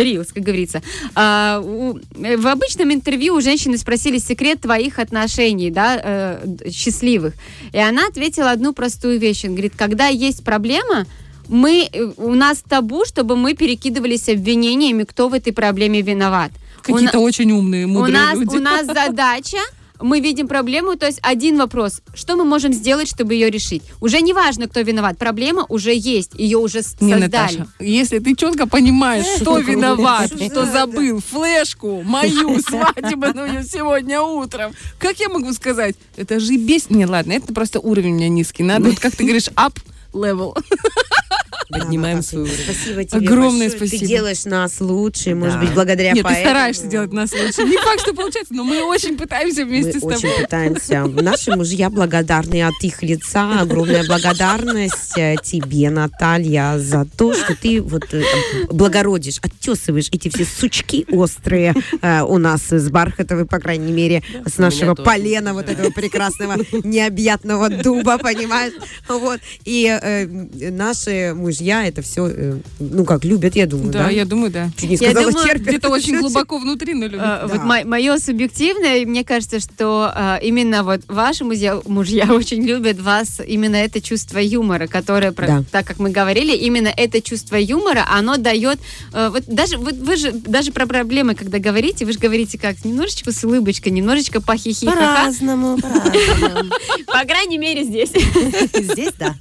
Рилс, 0.07 0.33
как 0.33 0.43
говорится. 0.43 0.83
А, 1.15 1.61
у- 1.65 1.99
э, 2.23 2.37
в 2.37 2.47
обычном 2.47 2.93
интервью 2.93 3.35
у 3.35 3.41
женщины 3.41 3.77
спросили 3.79 4.19
секрет 4.19 4.61
твоих 4.61 4.99
отношений, 4.99 5.71
да, 5.71 6.01
э, 6.03 6.71
счастливых. 6.71 7.35
И 7.73 7.79
она 7.79 8.07
ответила 8.07 8.51
одну 8.53 8.73
простую 8.73 9.19
вещь. 9.19 9.45
Она 9.45 9.55
говорит, 9.55 9.75
когда 9.77 10.07
есть 10.07 10.45
проблема, 10.45 11.07
мы, 11.49 11.89
э, 11.93 12.13
у 12.17 12.35
нас 12.35 12.63
табу, 12.69 13.05
чтобы 13.05 13.37
мы 13.37 13.55
перекидывались 13.55 14.29
обвинениями, 14.29 15.05
кто 15.05 15.29
в 15.29 15.35
этой 15.35 15.53
проблеме 15.53 16.03
виноват. 16.03 16.51
У 16.89 16.93
Какие-то 16.93 17.19
очень 17.19 17.51
умные, 17.53 17.85
у 17.87 17.89
мудрые 17.89 18.13
нас, 18.15 18.39
люди. 18.39 18.57
у 18.57 18.61
нас 18.61 18.87
задача 19.05 19.59
мы 20.01 20.21
видим 20.21 20.49
проблему, 20.49 20.97
то 20.97 21.07
есть 21.07 21.19
один 21.23 21.59
вопрос, 21.59 22.03
что 22.15 22.37
мы 22.37 22.45
можем 22.45 22.73
сделать, 22.73 23.09
чтобы 23.09 23.35
ее 23.35 23.51
решить? 23.51 23.83
Уже 24.01 24.21
не 24.21 24.33
важно, 24.33 24.69
кто 24.69 24.81
виноват, 24.81 25.19
проблема 25.19 25.67
уже 25.69 25.95
есть, 25.95 26.33
ее 26.35 26.59
уже 26.59 26.79
Не, 26.79 26.83
создали. 26.83 27.21
Наташа, 27.21 27.67
если 27.81 28.19
ты 28.19 28.35
четко 28.35 28.67
понимаешь, 28.67 29.27
кто 29.41 29.59
виноват, 29.59 30.33
что 30.33 30.67
забыл 30.67 31.21
флешку 31.21 32.03
мою 32.03 32.61
свадебную 32.67 33.65
сегодня 33.65 34.21
утром, 34.21 34.73
как 34.99 35.19
я 35.21 35.29
могу 35.29 35.53
сказать? 35.53 35.97
Это 36.17 36.41
же 36.41 36.57
бес... 36.57 36.91
Не, 36.91 37.07
ладно, 37.07 37.33
это 37.33 37.53
просто 37.53 37.81
уровень 37.81 38.13
у 38.13 38.17
меня 38.17 38.29
низкий. 38.29 38.63
Надо, 38.63 38.91
вот 38.91 38.99
как 38.99 39.15
ты 39.15 39.25
говоришь, 39.25 39.49
up 39.57 39.75
level. 40.17 40.57
Поднимаем 41.69 42.23
свой 42.23 42.43
уровень. 42.43 42.57
Спасибо 42.63 43.05
тебе 43.05 43.27
Огромное 43.27 43.69
большое. 43.69 43.81
Ты 43.81 43.87
спасибо. 43.89 44.07
делаешь 44.07 44.45
нас 44.45 44.81
лучше, 44.81 45.35
может 45.35 45.55
Да. 45.57 45.61
быть, 45.63 45.75
благодаря 45.75 46.11
Нет, 46.13 46.19
ты 46.19 46.23
поэтому. 46.23 46.47
стараешься 46.47 46.87
делать 46.87 47.13
нас 47.13 47.33
лучше. 47.33 47.65
Не 47.65 47.77
факт, 47.77 48.01
что 48.03 48.15
получается, 48.15 48.55
но 48.55 48.63
мы 48.63 48.85
очень 48.85 49.19
пытаемся 49.19 49.63
Мы 49.65 49.71
вместе 49.71 49.99
с 49.99 50.03
очень 50.05 50.21
тобой. 50.29 50.43
пытаемся. 50.43 51.05
Наши 51.07 51.57
мужья 51.57 51.91
благодарны 51.91 52.63
от 52.63 52.75
их 52.83 53.03
лица. 53.03 53.61
Огромная 53.61 54.07
благодарность 54.07 55.19
э, 55.19 55.35
тебе, 55.43 55.91
Наталья, 55.91 56.79
за 56.79 57.05
то, 57.05 57.35
что 57.35 57.57
ты 57.57 57.83
вот 57.83 58.15
э, 58.15 58.23
благородишь, 58.71 59.39
оттесываешь 59.43 60.09
эти 60.13 60.29
все 60.29 60.45
сучки 60.45 61.05
острые 61.11 61.75
э, 62.01 62.23
у 62.23 62.39
нас 62.39 62.63
с 62.71 62.89
Бархатовой, 62.91 63.45
по 63.45 63.59
крайней 63.59 63.93
мере, 63.93 64.23
с 64.47 64.57
нашего 64.59 64.95
тоже. 64.95 65.05
полена, 65.05 65.53
вот 65.53 65.69
этого 65.69 65.91
прекрасного 65.91 66.57
необъятного 66.85 67.69
дуба, 67.71 68.19
понимаешь? 68.19 68.73
Вот. 69.09 69.41
И 69.65 69.85
э, 70.07 70.71
наши 70.71 71.33
мужья 71.35 71.87
это 71.87 72.03
все, 72.03 72.61
ну 72.79 73.05
как, 73.05 73.25
любят, 73.25 73.57
я 73.57 73.67
думаю, 73.67 73.91
да? 73.93 74.05
Да, 74.05 74.11
я 74.11 74.25
думаю, 74.25 74.51
да. 74.51 74.71
Чуть 74.77 74.91
не 74.91 74.97
Я 74.97 75.11
сказала, 75.11 75.31
думаю, 75.33 75.47
терпят. 75.49 75.67
Где-то 75.69 75.89
очень 75.91 76.19
глубоко 76.21 76.59
внутри, 76.59 76.95
но 76.95 77.07
любят. 77.07 77.25
Э, 77.27 77.47
Вот 77.47 77.59
Да. 77.59 77.85
мое 77.85 78.19
субъективное, 78.19 79.05
мне 79.07 79.25
кажется, 79.25 79.61
что 79.61 80.13
э, 80.15 80.39
именно 80.43 80.83
вот 80.85 81.01
ваши 81.09 81.45
мужья, 81.45 81.81
мужья 81.87 82.27
очень 82.33 82.63
любят 82.65 83.01
вас, 83.01 83.41
именно 83.47 83.77
это 83.77 84.01
чувство 84.01 84.39
юмора, 84.39 84.87
которое, 84.87 85.33
про- 85.33 85.47
Да. 85.47 85.65
так 85.71 85.87
как 85.87 85.99
мы 85.99 86.11
говорили, 86.11 86.57
именно 86.57 86.89
это 86.89 87.21
чувство 87.21 87.57
юмора, 87.57 88.05
оно 88.11 88.37
дает, 88.37 88.79
э, 89.13 89.29
вот 89.31 89.45
даже 89.47 89.79
вот 89.79 89.95
вы 89.97 90.17
же 90.17 90.33
даже 90.33 90.73
про 90.73 90.87
проблемы, 90.87 91.35
когда 91.35 91.59
говорите, 91.59 92.05
вы 92.05 92.13
же 92.13 92.19
говорите 92.19 92.59
как 92.59 92.85
немножечко 92.85 93.33
с 93.33 93.43
улыбочкой, 93.45 93.93
немножечко 93.93 94.41
похихи, 94.41 94.87
По-разному, 94.87 95.79
по-разному. 95.79 96.71
по 97.07 97.25
крайней 97.27 97.59
мере 97.59 97.85
здесь. 97.85 98.11
Здесь 98.11 99.13
да. 99.19 99.35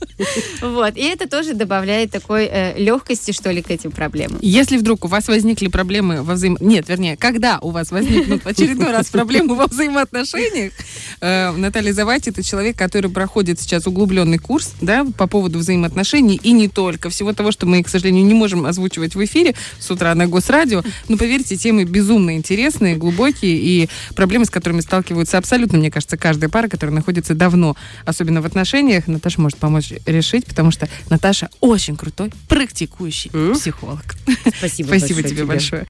Вот, 0.62 0.98
и 0.98 1.02
это 1.02 1.28
тоже 1.30 1.54
добавляет 1.54 2.12
такой 2.12 2.46
э, 2.46 2.78
легкости, 2.78 3.32
что 3.32 3.52
ли, 3.52 3.62
к 3.62 3.72
этим 3.72 3.92
проблемам. 3.92 4.40
Если 4.42 4.78
вдруг 4.78 5.06
у 5.06 5.08
вас 5.08 5.28
возникли 5.28 5.68
проблемы 5.68 6.22
во 6.22 6.34
взаим... 6.34 6.58
Нет, 6.60 6.90
вернее, 6.90 7.18
когда 7.18 7.60
у 7.60 7.72
вас 7.72 7.92
возникнут 7.92 8.44
в 8.44 8.48
очередной 8.48 8.92
раз 8.92 9.08
проблемы 9.08 9.56
во 9.56 9.68
взаимоотношениях, 9.68 10.74
э, 11.22 11.52
Наталья 11.52 11.94
Завати 11.94 12.30
это 12.30 12.44
человек, 12.44 12.78
который 12.78 13.10
проходит 13.10 13.60
сейчас 13.60 13.88
углубленный 13.88 14.38
курс 14.38 14.74
да, 14.82 15.06
по 15.18 15.28
поводу 15.28 15.60
взаимоотношений 15.60 16.40
и 16.42 16.52
не 16.52 16.68
только. 16.68 17.10
Всего 17.10 17.34
того, 17.34 17.52
что 17.52 17.66
мы, 17.66 17.82
к 17.84 17.90
сожалению, 17.90 18.26
не 18.26 18.34
можем 18.34 18.66
озвучивать 18.66 19.16
в 19.16 19.24
эфире 19.24 19.56
с 19.80 19.90
утра 19.90 20.14
на 20.16 20.28
Госрадио. 20.28 20.84
Но 21.08 21.18
поверьте, 21.18 21.56
темы 21.56 21.86
безумно 21.86 22.36
интересные, 22.36 22.96
глубокие 22.96 23.56
и 23.58 23.90
проблемы, 24.16 24.46
с 24.46 24.50
которыми 24.50 24.82
сталкиваются 24.82 25.38
абсолютно, 25.38 25.78
мне 25.78 25.92
кажется, 25.92 26.18
каждая 26.18 26.50
пара, 26.50 26.68
которая 26.68 26.94
находится 26.94 27.34
давно, 27.34 27.78
особенно 28.06 28.42
в 28.42 28.46
отношениях, 28.46 29.08
Наташа 29.08 29.40
может 29.40 29.58
помочь 29.58 29.94
решить, 30.06 30.35
потому 30.44 30.72
что 30.72 30.90
Наташа 31.10 31.50
очень 31.62 31.96
крутой, 31.96 32.32
практикующий 32.50 33.32
М? 33.34 33.54
психолог. 33.54 34.16
Спасибо, 34.58 34.88
Спасибо 34.88 35.22
большое 35.22 35.24
тебе 35.24 35.46
большое. 35.46 35.88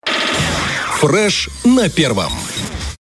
Фреш 1.00 1.50
на 1.64 1.90
первом. 1.90 2.32